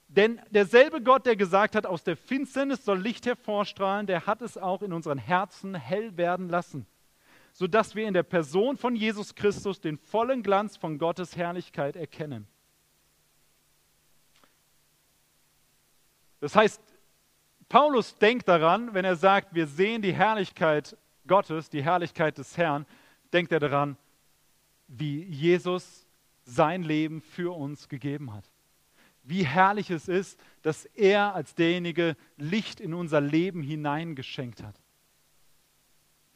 denn 0.07 0.39
derselbe 0.51 1.01
Gott, 1.01 1.25
der 1.25 1.35
gesagt 1.35 1.75
hat, 1.75 1.85
aus 1.85 2.03
der 2.03 2.15
Finsternis 2.15 2.85
soll 2.85 2.99
Licht 2.99 3.25
hervorstrahlen, 3.25 4.07
der 4.07 4.25
hat 4.25 4.41
es 4.41 4.57
auch 4.57 4.81
in 4.81 4.93
unseren 4.93 5.17
Herzen 5.17 5.75
hell 5.75 6.15
werden 6.15 6.47
lassen, 6.47 6.85
sodass 7.51 7.95
wir 7.95 8.07
in 8.07 8.13
der 8.13 8.23
Person 8.23 8.77
von 8.77 8.95
Jesus 8.95 9.35
Christus 9.35 9.81
den 9.81 9.97
vollen 9.97 10.43
Glanz 10.43 10.77
von 10.77 10.97
Gottes 10.97 11.35
Herrlichkeit 11.35 11.97
erkennen. 11.97 12.47
Das 16.39 16.55
heißt, 16.55 16.81
Paulus 17.69 18.17
denkt 18.17 18.47
daran, 18.47 18.93
wenn 18.93 19.05
er 19.05 19.15
sagt, 19.15 19.53
wir 19.53 19.67
sehen 19.67 20.01
die 20.01 20.13
Herrlichkeit 20.13 20.97
Gottes, 21.27 21.69
die 21.69 21.83
Herrlichkeit 21.83 22.37
des 22.37 22.57
Herrn, 22.57 22.85
denkt 23.33 23.51
er 23.51 23.59
daran, 23.59 23.97
wie 24.87 25.23
Jesus 25.23 26.05
sein 26.43 26.83
Leben 26.83 27.21
für 27.21 27.55
uns 27.55 27.89
gegeben 27.89 28.33
hat 28.33 28.45
wie 29.25 29.45
herrlich 29.45 29.89
es 29.89 30.07
ist, 30.07 30.39
dass 30.61 30.85
er 30.85 31.33
als 31.33 31.55
derjenige 31.55 32.15
Licht 32.37 32.79
in 32.79 32.93
unser 32.93 33.21
Leben 33.21 33.61
hineingeschenkt 33.63 34.63
hat. 34.63 34.79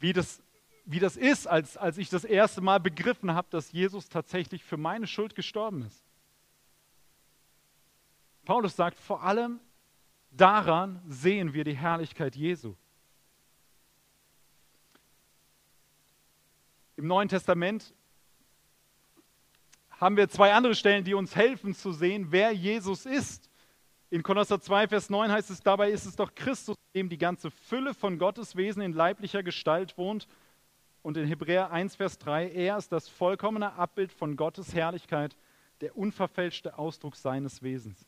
Wie 0.00 0.12
das, 0.12 0.42
wie 0.84 0.98
das 0.98 1.16
ist, 1.16 1.46
als, 1.46 1.76
als 1.76 1.98
ich 1.98 2.08
das 2.08 2.24
erste 2.24 2.60
Mal 2.60 2.80
begriffen 2.80 3.32
habe, 3.32 3.48
dass 3.50 3.70
Jesus 3.70 4.08
tatsächlich 4.08 4.64
für 4.64 4.76
meine 4.76 5.06
Schuld 5.06 5.36
gestorben 5.36 5.82
ist. 5.82 6.02
Paulus 8.44 8.74
sagt, 8.74 8.98
vor 8.98 9.22
allem 9.22 9.60
daran 10.30 11.02
sehen 11.06 11.52
wir 11.52 11.64
die 11.64 11.76
Herrlichkeit 11.76 12.36
Jesu. 12.36 12.74
Im 16.96 17.06
Neuen 17.06 17.28
Testament 17.28 17.94
haben 19.90 20.16
wir 20.16 20.28
zwei 20.28 20.52
andere 20.52 20.74
Stellen, 20.74 21.04
die 21.04 21.14
uns 21.14 21.36
helfen 21.36 21.74
zu 21.74 21.92
sehen, 21.92 22.26
wer 22.30 22.52
Jesus 22.52 23.06
ist. 23.06 23.50
In 24.08 24.22
Kolosser 24.22 24.60
2, 24.60 24.88
Vers 24.88 25.08
9 25.08 25.30
heißt 25.30 25.50
es, 25.50 25.60
dabei 25.60 25.90
ist 25.90 26.04
es 26.04 26.16
doch 26.16 26.34
Christus, 26.34 26.76
dem 26.94 27.08
die 27.08 27.18
ganze 27.18 27.50
Fülle 27.50 27.94
von 27.94 28.18
Gottes 28.18 28.56
Wesen 28.56 28.82
in 28.82 28.92
leiblicher 28.92 29.42
Gestalt 29.42 29.96
wohnt. 29.96 30.26
Und 31.02 31.16
in 31.16 31.26
Hebräer 31.26 31.70
1, 31.70 31.96
Vers 31.96 32.18
3, 32.18 32.50
er 32.50 32.76
ist 32.76 32.92
das 32.92 33.08
vollkommene 33.08 33.74
Abbild 33.74 34.12
von 34.12 34.36
Gottes 34.36 34.74
Herrlichkeit, 34.74 35.36
der 35.80 35.96
unverfälschte 35.96 36.76
Ausdruck 36.78 37.16
seines 37.16 37.62
Wesens. 37.62 38.06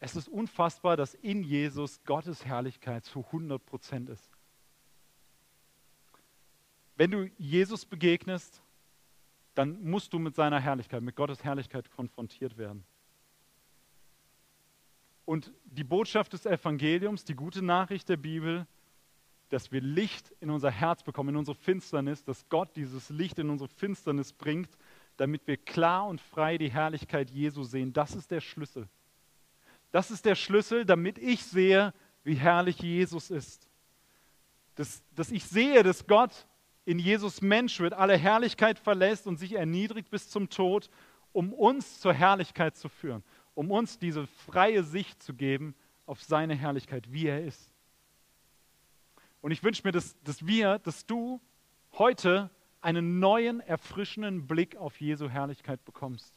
Es 0.00 0.14
ist 0.14 0.28
unfassbar, 0.28 0.96
dass 0.96 1.14
in 1.14 1.42
Jesus 1.42 2.02
Gottes 2.04 2.44
Herrlichkeit 2.44 3.04
zu 3.04 3.24
100 3.24 3.64
Prozent 3.64 4.08
ist. 4.10 4.30
Wenn 6.96 7.10
du 7.10 7.30
Jesus 7.38 7.84
begegnest, 7.84 8.62
dann 9.54 9.82
musst 9.82 10.12
du 10.12 10.18
mit 10.18 10.34
seiner 10.34 10.60
Herrlichkeit, 10.60 11.02
mit 11.02 11.16
Gottes 11.16 11.42
Herrlichkeit 11.44 11.90
konfrontiert 11.90 12.58
werden. 12.58 12.84
Und 15.24 15.52
die 15.64 15.84
Botschaft 15.84 16.34
des 16.34 16.46
Evangeliums, 16.46 17.24
die 17.24 17.34
gute 17.34 17.62
Nachricht 17.62 18.08
der 18.08 18.16
Bibel, 18.16 18.66
dass 19.48 19.72
wir 19.72 19.80
Licht 19.80 20.32
in 20.40 20.50
unser 20.50 20.70
Herz 20.70 21.02
bekommen, 21.02 21.30
in 21.30 21.36
unsere 21.36 21.56
Finsternis, 21.56 22.22
dass 22.22 22.48
Gott 22.48 22.76
dieses 22.76 23.10
Licht 23.10 23.38
in 23.38 23.50
unsere 23.50 23.68
Finsternis 23.68 24.32
bringt, 24.32 24.70
damit 25.16 25.46
wir 25.46 25.56
klar 25.56 26.06
und 26.06 26.20
frei 26.20 26.58
die 26.58 26.70
Herrlichkeit 26.70 27.30
Jesu 27.30 27.62
sehen, 27.62 27.92
das 27.92 28.14
ist 28.14 28.30
der 28.30 28.40
Schlüssel. 28.40 28.88
Das 29.92 30.10
ist 30.10 30.24
der 30.24 30.34
Schlüssel, 30.34 30.84
damit 30.84 31.18
ich 31.18 31.44
sehe, 31.44 31.94
wie 32.24 32.34
herrlich 32.34 32.78
Jesus 32.78 33.30
ist. 33.30 33.68
Dass, 34.74 35.02
dass 35.14 35.30
ich 35.30 35.44
sehe, 35.44 35.82
dass 35.82 36.06
Gott 36.06 36.46
in 36.84 36.98
Jesus 36.98 37.40
Mensch 37.40 37.80
wird, 37.80 37.94
alle 37.94 38.16
Herrlichkeit 38.16 38.78
verlässt 38.78 39.26
und 39.26 39.38
sich 39.38 39.54
erniedrigt 39.54 40.10
bis 40.10 40.28
zum 40.28 40.48
Tod, 40.48 40.90
um 41.32 41.52
uns 41.52 42.00
zur 42.00 42.12
Herrlichkeit 42.12 42.76
zu 42.76 42.88
führen, 42.88 43.22
um 43.54 43.70
uns 43.70 43.98
diese 43.98 44.26
freie 44.26 44.82
Sicht 44.82 45.22
zu 45.22 45.34
geben 45.34 45.74
auf 46.06 46.22
seine 46.22 46.54
Herrlichkeit, 46.54 47.12
wie 47.12 47.26
er 47.26 47.44
ist. 47.44 47.72
Und 49.40 49.50
ich 49.50 49.62
wünsche 49.62 49.82
mir, 49.84 49.92
dass, 49.92 50.16
dass 50.22 50.46
wir, 50.46 50.78
dass 50.78 51.06
du 51.06 51.40
heute 51.92 52.50
einen 52.80 53.18
neuen, 53.18 53.60
erfrischenden 53.60 54.46
Blick 54.46 54.76
auf 54.76 55.00
Jesu 55.00 55.28
Herrlichkeit 55.28 55.84
bekommst. 55.84 56.35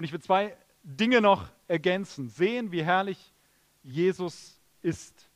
Und 0.00 0.04
ich 0.04 0.12
will 0.12 0.22
zwei 0.22 0.56
Dinge 0.82 1.20
noch 1.20 1.50
ergänzen. 1.68 2.30
Sehen, 2.30 2.72
wie 2.72 2.82
herrlich 2.82 3.34
Jesus 3.82 4.58
ist. 4.80 5.28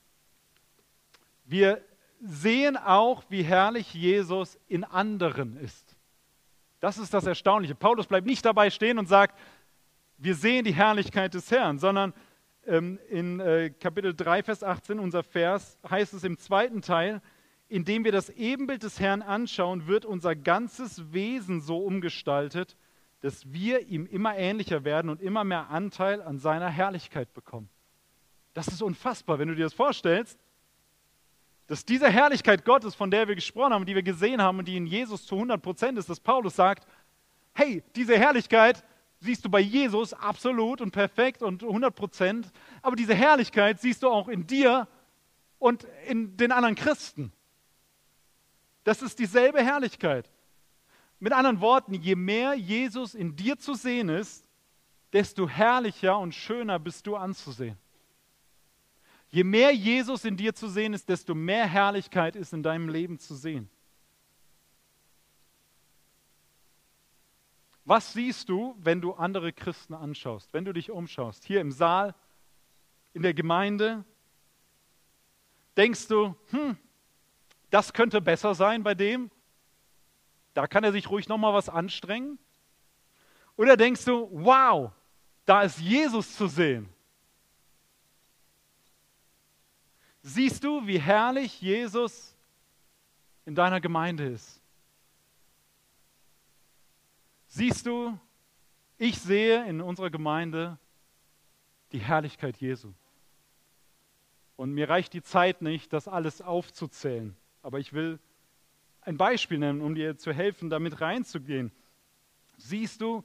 Wir 1.44 1.84
sehen 2.22 2.78
auch, 2.78 3.24
wie 3.28 3.42
herrlich 3.42 3.92
Jesus 3.92 4.58
in 4.66 4.82
anderen 4.82 5.58
ist. 5.58 5.98
Das 6.80 6.96
ist 6.96 7.12
das 7.12 7.26
Erstaunliche. 7.26 7.74
Paulus 7.74 8.06
bleibt 8.06 8.26
nicht 8.26 8.42
dabei 8.46 8.70
stehen 8.70 8.98
und 8.98 9.06
sagt, 9.06 9.38
wir 10.16 10.34
sehen 10.34 10.64
die 10.64 10.72
Herrlichkeit 10.72 11.34
des 11.34 11.50
Herrn, 11.50 11.78
sondern 11.78 12.14
ähm, 12.64 12.98
in 13.10 13.40
äh, 13.40 13.68
Kapitel 13.68 14.14
3, 14.14 14.44
Vers 14.44 14.62
18, 14.62 14.98
unser 14.98 15.22
Vers, 15.22 15.78
heißt 15.90 16.14
es 16.14 16.24
im 16.24 16.38
zweiten 16.38 16.80
Teil, 16.80 17.20
indem 17.68 18.02
wir 18.02 18.12
das 18.12 18.30
Ebenbild 18.30 18.82
des 18.82 18.98
Herrn 18.98 19.20
anschauen, 19.20 19.88
wird 19.88 20.06
unser 20.06 20.34
ganzes 20.34 21.12
Wesen 21.12 21.60
so 21.60 21.84
umgestaltet, 21.84 22.78
dass 23.24 23.50
wir 23.50 23.88
ihm 23.88 24.04
immer 24.04 24.36
ähnlicher 24.36 24.84
werden 24.84 25.08
und 25.08 25.22
immer 25.22 25.44
mehr 25.44 25.70
Anteil 25.70 26.20
an 26.20 26.38
seiner 26.38 26.68
Herrlichkeit 26.68 27.32
bekommen. 27.32 27.70
Das 28.52 28.68
ist 28.68 28.82
unfassbar, 28.82 29.38
wenn 29.38 29.48
du 29.48 29.54
dir 29.54 29.64
das 29.64 29.72
vorstellst. 29.72 30.38
dass 31.66 31.86
diese 31.86 32.10
Herrlichkeit 32.10 32.66
Gottes, 32.66 32.94
von 32.94 33.10
der 33.10 33.26
wir 33.26 33.34
gesprochen 33.34 33.72
haben, 33.72 33.86
die 33.86 33.94
wir 33.94 34.02
gesehen 34.02 34.42
haben 34.42 34.58
und 34.58 34.68
die 34.68 34.76
in 34.76 34.86
Jesus 34.86 35.24
zu 35.24 35.36
100 35.36 35.62
Prozent 35.62 35.96
ist, 35.96 36.10
dass 36.10 36.20
Paulus 36.20 36.54
sagt, 36.54 36.86
hey, 37.54 37.82
diese 37.96 38.18
Herrlichkeit 38.18 38.84
siehst 39.20 39.42
du 39.46 39.48
bei 39.48 39.60
Jesus 39.60 40.12
absolut 40.12 40.82
und 40.82 40.90
perfekt 40.90 41.42
und 41.42 41.62
100 41.62 41.94
Prozent, 41.94 42.52
aber 42.82 42.94
diese 42.94 43.14
Herrlichkeit 43.14 43.80
siehst 43.80 44.02
du 44.02 44.10
auch 44.10 44.28
in 44.28 44.46
dir 44.46 44.86
und 45.58 45.84
in 46.06 46.36
den 46.36 46.52
anderen 46.52 46.74
Christen. 46.74 47.32
Das 48.84 49.00
ist 49.00 49.18
dieselbe 49.18 49.64
Herrlichkeit. 49.64 50.30
Mit 51.24 51.32
anderen 51.32 51.62
Worten, 51.62 51.94
je 51.94 52.16
mehr 52.16 52.52
Jesus 52.52 53.14
in 53.14 53.34
dir 53.34 53.58
zu 53.58 53.72
sehen 53.72 54.10
ist, 54.10 54.46
desto 55.10 55.48
herrlicher 55.48 56.18
und 56.18 56.34
schöner 56.34 56.78
bist 56.78 57.06
du 57.06 57.16
anzusehen. 57.16 57.78
Je 59.30 59.42
mehr 59.42 59.74
Jesus 59.74 60.26
in 60.26 60.36
dir 60.36 60.54
zu 60.54 60.68
sehen 60.68 60.92
ist, 60.92 61.08
desto 61.08 61.34
mehr 61.34 61.64
Herrlichkeit 61.66 62.36
ist 62.36 62.52
in 62.52 62.62
deinem 62.62 62.90
Leben 62.90 63.18
zu 63.18 63.34
sehen. 63.36 63.70
Was 67.86 68.12
siehst 68.12 68.50
du, 68.50 68.76
wenn 68.78 69.00
du 69.00 69.14
andere 69.14 69.54
Christen 69.54 69.94
anschaust, 69.94 70.52
wenn 70.52 70.66
du 70.66 70.74
dich 70.74 70.90
umschaust? 70.90 71.46
Hier 71.46 71.62
im 71.62 71.72
Saal, 71.72 72.14
in 73.14 73.22
der 73.22 73.32
Gemeinde? 73.32 74.04
Denkst 75.74 76.06
du, 76.06 76.34
hm, 76.50 76.76
das 77.70 77.94
könnte 77.94 78.20
besser 78.20 78.54
sein 78.54 78.82
bei 78.82 78.94
dem? 78.94 79.30
Da 80.54 80.66
kann 80.66 80.84
er 80.84 80.92
sich 80.92 81.10
ruhig 81.10 81.28
nochmal 81.28 81.52
was 81.52 81.68
anstrengen? 81.68 82.38
Oder 83.56 83.76
denkst 83.76 84.04
du, 84.04 84.28
wow, 84.32 84.92
da 85.44 85.62
ist 85.62 85.78
Jesus 85.80 86.36
zu 86.36 86.46
sehen? 86.46 86.88
Siehst 90.22 90.64
du, 90.64 90.86
wie 90.86 90.98
herrlich 90.98 91.60
Jesus 91.60 92.34
in 93.44 93.54
deiner 93.54 93.80
Gemeinde 93.80 94.24
ist? 94.24 94.60
Siehst 97.48 97.86
du, 97.86 98.18
ich 98.96 99.20
sehe 99.20 99.64
in 99.66 99.80
unserer 99.80 100.10
Gemeinde 100.10 100.78
die 101.92 101.98
Herrlichkeit 101.98 102.56
Jesu. 102.56 102.92
Und 104.56 104.72
mir 104.72 104.88
reicht 104.88 105.12
die 105.12 105.22
Zeit 105.22 105.62
nicht, 105.62 105.92
das 105.92 106.08
alles 106.08 106.40
aufzuzählen. 106.40 107.36
Aber 107.62 107.78
ich 107.78 107.92
will 107.92 108.18
ein 109.04 109.16
Beispiel 109.16 109.58
nennen, 109.58 109.80
um 109.80 109.94
dir 109.94 110.16
zu 110.16 110.32
helfen, 110.32 110.70
damit 110.70 111.00
reinzugehen. 111.00 111.70
Siehst 112.56 113.00
du 113.00 113.24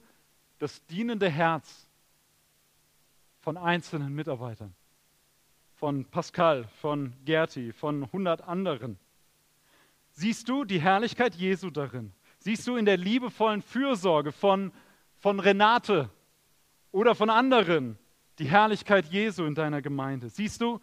das 0.58 0.84
dienende 0.86 1.28
Herz 1.28 1.88
von 3.40 3.56
einzelnen 3.56 4.14
Mitarbeitern? 4.14 4.74
Von 5.74 6.04
Pascal, 6.04 6.68
von 6.80 7.14
Gerti, 7.24 7.72
von 7.72 8.04
100 8.04 8.42
anderen. 8.42 8.98
Siehst 10.12 10.48
du 10.48 10.64
die 10.64 10.80
Herrlichkeit 10.80 11.34
Jesu 11.34 11.70
darin? 11.70 12.12
siehst 12.40 12.66
du 12.66 12.76
in 12.76 12.86
der 12.86 12.96
liebevollen 12.96 13.62
Fürsorge 13.62 14.32
von, 14.32 14.72
von 15.18 15.38
Renate 15.38 16.10
oder 16.90 17.14
von 17.14 17.30
anderen 17.30 17.98
die 18.38 18.46
Herrlichkeit 18.46 19.06
Jesu 19.06 19.44
in 19.44 19.54
deiner 19.54 19.82
Gemeinde. 19.82 20.30
Siehst 20.30 20.60
du 20.60 20.80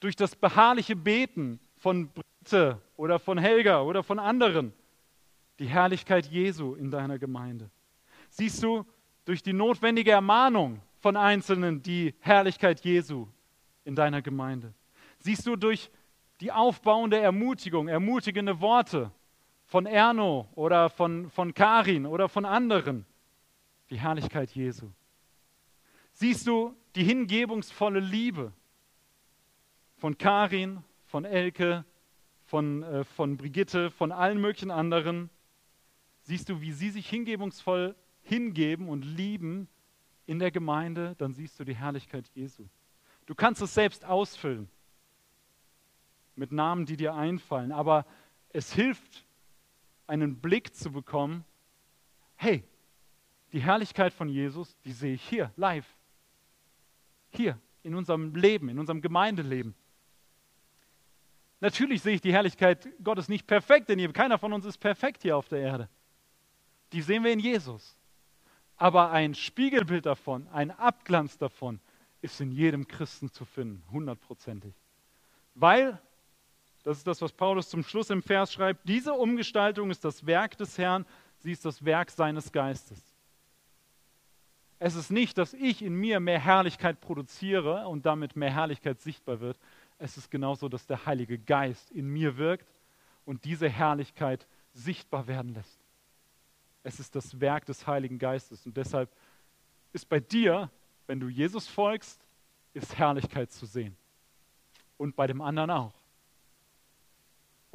durch 0.00 0.16
das 0.16 0.34
beharrliche 0.34 0.96
Beten 0.96 1.60
von 1.76 2.10
Britte 2.46 2.80
oder 2.96 3.18
von 3.18 3.38
Helga 3.38 3.82
oder 3.82 4.04
von 4.04 4.20
anderen 4.20 4.72
die 5.58 5.66
Herrlichkeit 5.66 6.26
Jesu 6.26 6.74
in 6.76 6.92
deiner 6.92 7.18
Gemeinde. 7.18 7.70
Siehst 8.28 8.62
du 8.62 8.86
durch 9.24 9.42
die 9.42 9.52
notwendige 9.52 10.12
Ermahnung 10.12 10.80
von 11.00 11.16
Einzelnen 11.16 11.82
die 11.82 12.14
Herrlichkeit 12.20 12.84
Jesu 12.84 13.26
in 13.84 13.96
deiner 13.96 14.22
Gemeinde. 14.22 14.72
Siehst 15.18 15.44
du 15.44 15.56
durch 15.56 15.90
die 16.40 16.52
aufbauende 16.52 17.18
Ermutigung, 17.18 17.88
ermutigende 17.88 18.60
Worte 18.60 19.10
von 19.64 19.86
Erno 19.86 20.46
oder 20.54 20.88
von, 20.88 21.28
von 21.30 21.52
Karin 21.52 22.06
oder 22.06 22.28
von 22.28 22.44
anderen 22.44 23.04
die 23.90 23.98
Herrlichkeit 23.98 24.52
Jesu? 24.52 24.90
Siehst 26.12 26.46
du 26.46 26.76
die 26.94 27.02
hingebungsvolle 27.02 27.98
Liebe 27.98 28.52
von 29.96 30.16
Karin, 30.16 30.84
von 31.06 31.24
Elke, 31.24 31.84
von, 32.46 32.82
äh, 32.82 33.04
von 33.04 33.36
Brigitte, 33.36 33.90
von 33.90 34.12
allen 34.12 34.40
möglichen 34.40 34.70
anderen? 34.70 35.30
Siehst 36.22 36.48
du, 36.48 36.60
wie 36.60 36.72
sie 36.72 36.90
sich 36.90 37.08
hingebungsvoll 37.08 37.94
hingeben 38.22 38.88
und 38.88 39.02
lieben 39.02 39.68
in 40.26 40.38
der 40.38 40.50
Gemeinde, 40.50 41.14
dann 41.18 41.32
siehst 41.32 41.58
du 41.60 41.64
die 41.64 41.76
Herrlichkeit 41.76 42.28
Jesu. 42.34 42.64
Du 43.26 43.34
kannst 43.34 43.62
es 43.62 43.74
selbst 43.74 44.04
ausfüllen 44.04 44.68
mit 46.34 46.52
Namen, 46.52 46.86
die 46.86 46.96
dir 46.96 47.14
einfallen, 47.14 47.72
aber 47.72 48.04
es 48.50 48.72
hilft 48.72 49.26
einen 50.06 50.40
Blick 50.40 50.74
zu 50.74 50.90
bekommen, 50.90 51.44
hey, 52.36 52.64
die 53.52 53.60
Herrlichkeit 53.60 54.12
von 54.12 54.28
Jesus, 54.28 54.76
die 54.84 54.92
sehe 54.92 55.14
ich 55.14 55.22
hier, 55.28 55.52
live. 55.56 55.86
Hier, 57.30 57.58
in 57.82 57.94
unserem 57.94 58.34
Leben, 58.34 58.68
in 58.68 58.78
unserem 58.78 59.00
Gemeindeleben. 59.00 59.74
Natürlich 61.60 62.02
sehe 62.02 62.14
ich 62.14 62.20
die 62.20 62.32
Herrlichkeit 62.32 62.88
Gottes 63.02 63.28
nicht 63.28 63.46
perfekt, 63.46 63.88
denn 63.88 64.12
keiner 64.12 64.38
von 64.38 64.52
uns 64.52 64.64
ist 64.64 64.78
perfekt 64.78 65.22
hier 65.22 65.36
auf 65.36 65.48
der 65.48 65.60
Erde. 65.60 65.88
Die 66.92 67.02
sehen 67.02 67.24
wir 67.24 67.32
in 67.32 67.40
Jesus. 67.40 67.96
Aber 68.76 69.10
ein 69.10 69.34
Spiegelbild 69.34 70.04
davon, 70.04 70.48
ein 70.48 70.70
Abglanz 70.70 71.38
davon, 71.38 71.80
ist 72.20 72.40
in 72.40 72.52
jedem 72.52 72.86
Christen 72.86 73.30
zu 73.30 73.44
finden, 73.44 73.82
hundertprozentig. 73.90 74.74
Weil 75.54 75.98
das 76.86 76.98
ist 76.98 77.06
das, 77.06 77.20
was 77.20 77.32
Paulus 77.32 77.68
zum 77.68 77.82
Schluss 77.82 78.10
im 78.10 78.22
Vers 78.22 78.52
schreibt. 78.52 78.88
Diese 78.88 79.12
Umgestaltung 79.12 79.90
ist 79.90 80.04
das 80.04 80.24
Werk 80.24 80.56
des 80.56 80.78
Herrn, 80.78 81.04
sie 81.38 81.50
ist 81.50 81.64
das 81.64 81.84
Werk 81.84 82.10
seines 82.10 82.52
Geistes. 82.52 83.02
Es 84.78 84.94
ist 84.94 85.10
nicht, 85.10 85.36
dass 85.38 85.54
ich 85.54 85.82
in 85.82 85.94
mir 85.94 86.20
mehr 86.20 86.38
Herrlichkeit 86.38 87.00
produziere 87.00 87.88
und 87.88 88.06
damit 88.06 88.36
mehr 88.36 88.52
Herrlichkeit 88.52 89.00
sichtbar 89.00 89.40
wird. 89.40 89.58
Es 89.98 90.16
ist 90.16 90.30
genauso, 90.30 90.68
dass 90.68 90.86
der 90.86 91.06
Heilige 91.06 91.38
Geist 91.38 91.90
in 91.90 92.06
mir 92.06 92.36
wirkt 92.36 92.68
und 93.24 93.44
diese 93.44 93.68
Herrlichkeit 93.68 94.46
sichtbar 94.72 95.26
werden 95.26 95.54
lässt. 95.54 95.80
Es 96.82 97.00
ist 97.00 97.14
das 97.14 97.40
Werk 97.40 97.64
des 97.66 97.86
Heiligen 97.86 98.18
Geistes 98.18 98.66
und 98.66 98.76
deshalb 98.76 99.10
ist 99.92 100.08
bei 100.08 100.20
dir, 100.20 100.70
wenn 101.06 101.20
du 101.20 101.28
Jesus 101.28 101.66
folgst, 101.66 102.26
ist 102.74 102.98
Herrlichkeit 102.98 103.50
zu 103.50 103.64
sehen. 103.66 103.96
Und 104.98 105.16
bei 105.16 105.26
dem 105.26 105.40
anderen 105.40 105.70
auch 105.70 105.94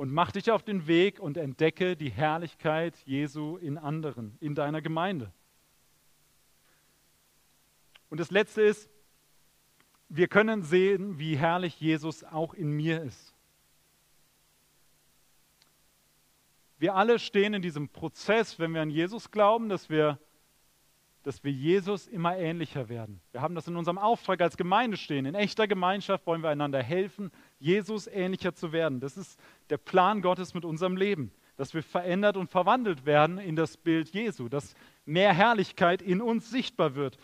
und 0.01 0.11
mach 0.11 0.31
dich 0.31 0.49
auf 0.49 0.63
den 0.63 0.87
Weg 0.87 1.19
und 1.19 1.37
entdecke 1.37 1.95
die 1.95 2.09
Herrlichkeit 2.09 2.97
Jesu 3.05 3.57
in 3.57 3.77
anderen, 3.77 4.35
in 4.39 4.55
deiner 4.55 4.81
Gemeinde. 4.81 5.31
Und 8.09 8.19
das 8.19 8.31
Letzte 8.31 8.63
ist, 8.63 8.89
wir 10.13 10.27
können 10.27 10.61
sehen, 10.63 11.19
wie 11.19 11.37
herrlich 11.37 11.79
Jesus 11.79 12.23
auch 12.23 12.53
in 12.53 12.71
mir 12.71 13.01
ist. 13.01 13.33
Wir 16.77 16.95
alle 16.95 17.17
stehen 17.17 17.53
in 17.53 17.61
diesem 17.61 17.89
Prozess, 17.89 18.59
wenn 18.59 18.73
wir 18.73 18.81
an 18.81 18.89
Jesus 18.89 19.31
glauben, 19.31 19.69
dass 19.69 19.89
wir 19.89 20.19
dass 21.23 21.43
wir 21.43 21.51
Jesus 21.51 22.07
immer 22.07 22.35
ähnlicher 22.35 22.89
werden. 22.89 23.21
Wir 23.31 23.41
haben 23.41 23.53
das 23.53 23.67
in 23.67 23.75
unserem 23.75 23.99
Auftrag 23.99 24.41
als 24.41 24.57
Gemeinde 24.57 24.97
stehen. 24.97 25.25
In 25.25 25.35
echter 25.35 25.67
Gemeinschaft 25.67 26.25
wollen 26.25 26.41
wir 26.41 26.49
einander 26.49 26.81
helfen, 26.81 27.31
Jesus 27.59 28.07
ähnlicher 28.07 28.55
zu 28.55 28.71
werden. 28.71 28.99
Das 28.99 29.17
ist 29.17 29.39
der 29.69 29.77
Plan 29.77 30.21
Gottes 30.23 30.53
mit 30.53 30.65
unserem 30.65 30.97
Leben, 30.97 31.31
dass 31.57 31.73
wir 31.75 31.83
verändert 31.83 32.37
und 32.37 32.49
verwandelt 32.49 33.05
werden 33.05 33.37
in 33.37 33.55
das 33.55 33.77
Bild 33.77 34.09
Jesu, 34.09 34.49
dass 34.49 34.73
mehr 35.05 35.31
Herrlichkeit 35.33 36.01
in 36.01 36.21
uns 36.21 36.49
sichtbar 36.49 36.95
wird, 36.95 37.19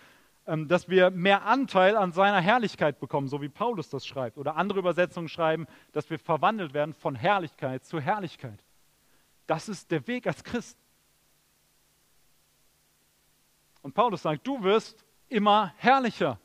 dass 0.47 0.87
wir 0.87 1.09
mehr 1.11 1.43
Anteil 1.45 1.97
an 1.97 2.13
seiner 2.13 2.39
Herrlichkeit 2.39 2.99
bekommen, 2.99 3.27
so 3.27 3.41
wie 3.41 3.49
Paulus 3.49 3.89
das 3.89 4.07
schreibt. 4.07 4.37
Oder 4.37 4.55
andere 4.55 4.79
Übersetzungen 4.79 5.27
schreiben, 5.27 5.67
dass 5.91 6.09
wir 6.09 6.17
verwandelt 6.17 6.73
werden 6.73 6.93
von 6.93 7.15
Herrlichkeit 7.15 7.83
zu 7.83 7.99
Herrlichkeit. 7.99 8.63
Das 9.45 9.67
ist 9.67 9.91
der 9.91 10.07
Weg 10.07 10.25
als 10.25 10.43
Christ. 10.43 10.77
Und 13.81 13.93
Paulus 13.93 14.21
sagt, 14.21 14.47
du 14.47 14.63
wirst 14.63 15.03
immer 15.27 15.73
herrlicher. 15.77 16.39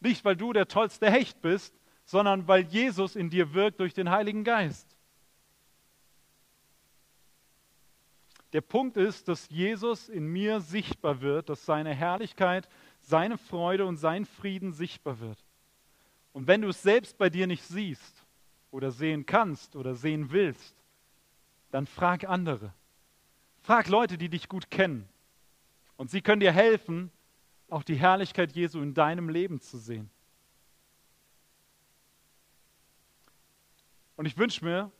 Nicht, 0.00 0.24
weil 0.24 0.36
du 0.36 0.52
der 0.52 0.68
tollste 0.68 1.10
Hecht 1.10 1.40
bist, 1.42 1.74
sondern 2.04 2.48
weil 2.48 2.62
Jesus 2.62 3.16
in 3.16 3.28
dir 3.28 3.52
wirkt 3.52 3.80
durch 3.80 3.92
den 3.92 4.10
Heiligen 4.10 4.44
Geist. 4.44 4.97
Der 8.52 8.60
Punkt 8.62 8.96
ist, 8.96 9.28
dass 9.28 9.48
Jesus 9.50 10.08
in 10.08 10.26
mir 10.26 10.60
sichtbar 10.60 11.20
wird, 11.20 11.48
dass 11.48 11.66
seine 11.66 11.94
Herrlichkeit, 11.94 12.68
seine 13.00 13.36
Freude 13.36 13.84
und 13.84 13.96
sein 13.98 14.24
Frieden 14.24 14.72
sichtbar 14.72 15.20
wird. 15.20 15.44
Und 16.32 16.46
wenn 16.46 16.62
du 16.62 16.68
es 16.68 16.82
selbst 16.82 17.18
bei 17.18 17.28
dir 17.28 17.46
nicht 17.46 17.62
siehst 17.64 18.24
oder 18.70 18.90
sehen 18.90 19.26
kannst 19.26 19.76
oder 19.76 19.94
sehen 19.94 20.30
willst, 20.30 20.74
dann 21.70 21.86
frag 21.86 22.24
andere. 22.28 22.72
Frag 23.60 23.88
Leute, 23.88 24.16
die 24.16 24.30
dich 24.30 24.48
gut 24.48 24.70
kennen. 24.70 25.06
Und 25.96 26.10
sie 26.10 26.22
können 26.22 26.40
dir 26.40 26.52
helfen, 26.52 27.10
auch 27.68 27.82
die 27.82 27.96
Herrlichkeit 27.96 28.52
Jesu 28.52 28.80
in 28.80 28.94
deinem 28.94 29.28
Leben 29.28 29.60
zu 29.60 29.76
sehen. 29.76 30.08
Und 34.16 34.24
ich 34.24 34.38
wünsche 34.38 34.64
mir 34.64 34.90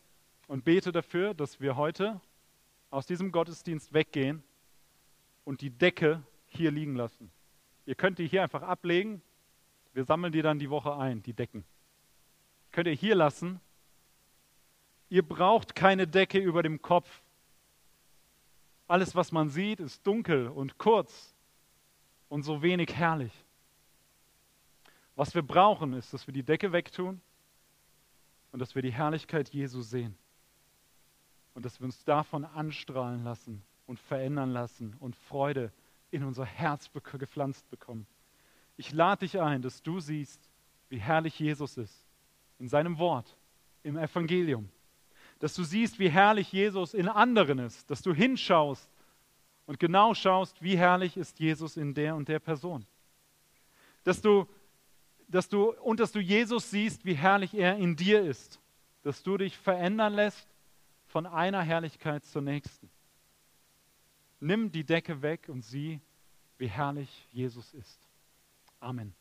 und 0.49 0.65
bete 0.65 0.93
dafür, 0.93 1.35
dass 1.35 1.61
wir 1.61 1.77
heute 1.77 2.21
aus 2.91 3.07
diesem 3.07 3.33
Gottesdienst 3.33 3.93
weggehen 3.93 4.43
und 5.45 5.61
die 5.61 5.71
Decke 5.71 6.23
hier 6.47 6.71
liegen 6.71 6.97
lassen. 6.97 7.31
Ihr 7.87 7.95
könnt 7.95 8.19
die 8.19 8.27
hier 8.27 8.43
einfach 8.43 8.63
ablegen. 8.63 9.23
Wir 9.95 10.05
sammeln 10.05 10.33
die 10.33 10.43
dann 10.43 10.59
die 10.59 10.71
Woche 10.71 10.97
ein, 10.97 11.23
die 11.23 11.33
Decken. 11.33 11.65
Könnt 12.71 12.87
ihr 12.87 12.95
hier 12.95 13.15
lassen. 13.15 13.61
Ihr 15.09 15.27
braucht 15.27 15.75
keine 15.75 16.07
Decke 16.07 16.39
über 16.39 16.63
dem 16.63 16.83
Kopf. 16.83 17.23
Alles, 18.87 19.15
was 19.15 19.33
man 19.33 19.49
sieht, 19.49 19.81
ist 19.81 20.07
dunkel 20.07 20.49
und 20.49 20.79
kurz 20.79 21.35
und 22.29 22.43
so 22.43 22.63
wenig 22.63 22.95
herrlich. 22.95 23.33
Was 25.15 25.35
wir 25.35 25.43
brauchen, 25.43 25.95
ist, 25.95 26.13
dass 26.13 26.27
wir 26.27 26.33
die 26.35 26.43
Decke 26.43 26.73
wegtun 26.73 27.21
und 28.53 28.61
dass 28.61 28.75
wir 28.75 28.83
die 28.83 28.93
Herrlichkeit 28.93 29.49
Jesu 29.51 29.83
sehen. 29.83 30.17
Und 31.59 31.65
dass 31.65 31.81
wir 31.81 31.87
uns 31.87 32.05
davon 32.05 32.45
anstrahlen 32.45 33.25
lassen 33.25 33.65
und 33.89 33.99
verändern 33.99 34.53
lassen 34.53 34.95
und 35.01 35.17
Freude 35.17 35.73
in 36.13 36.23
unser 36.23 36.45
Herz 36.45 36.89
gepflanzt 37.19 37.69
bekommen. 37.69 38.07
Ich 38.77 38.93
lade 38.93 39.27
dich 39.27 39.41
ein, 39.41 39.61
dass 39.61 39.83
du 39.83 39.99
siehst, 39.99 40.41
wie 40.89 40.99
herrlich 40.99 41.37
Jesus 41.37 41.77
ist 41.77 42.05
in 42.61 42.69
seinem 42.69 42.97
Wort, 42.99 43.37
im 43.83 43.97
Evangelium. 43.97 44.69
Dass 45.41 45.53
du 45.55 45.65
siehst, 45.65 45.99
wie 45.99 46.09
herrlich 46.09 46.53
Jesus 46.53 46.95
in 46.95 47.09
anderen 47.09 47.59
ist, 47.59 47.91
dass 47.91 48.03
du 48.03 48.15
hinschaust 48.15 48.89
und 49.67 49.81
genau 49.81 50.15
schaust, 50.15 50.63
wie 50.63 50.79
herrlich 50.79 51.17
ist 51.17 51.41
Jesus 51.41 51.77
in 51.77 51.93
der 51.93 52.15
und 52.15 52.29
der 52.29 52.39
Person. 52.39 52.87
Dass 54.05 54.23
du, 54.23 54.47
dass 55.27 55.49
du, 55.49 55.73
und 55.83 55.99
dass 55.99 56.13
du 56.13 56.21
Jesus 56.21 56.71
siehst, 56.71 57.05
wie 57.05 57.15
herrlich 57.15 57.53
er 57.53 57.77
in 57.79 57.97
dir 57.97 58.23
ist. 58.23 58.61
Dass 59.03 59.25
du 59.25 59.37
dich 59.37 59.59
verändern 59.59 60.15
lässt 60.15 60.47
von 61.09 61.27
einer 61.27 61.63
Herrlichkeit 61.63 62.25
zur 62.25 62.43
nächsten. 62.43 62.89
Nimm 64.41 64.71
die 64.71 64.85
Decke 64.85 65.21
weg 65.23 65.49
und 65.49 65.63
sieh, 65.63 66.01
wie 66.59 66.69
herrlich 66.69 67.27
Jesus 67.33 67.75
ist. 67.75 68.09
Amen. 68.81 69.15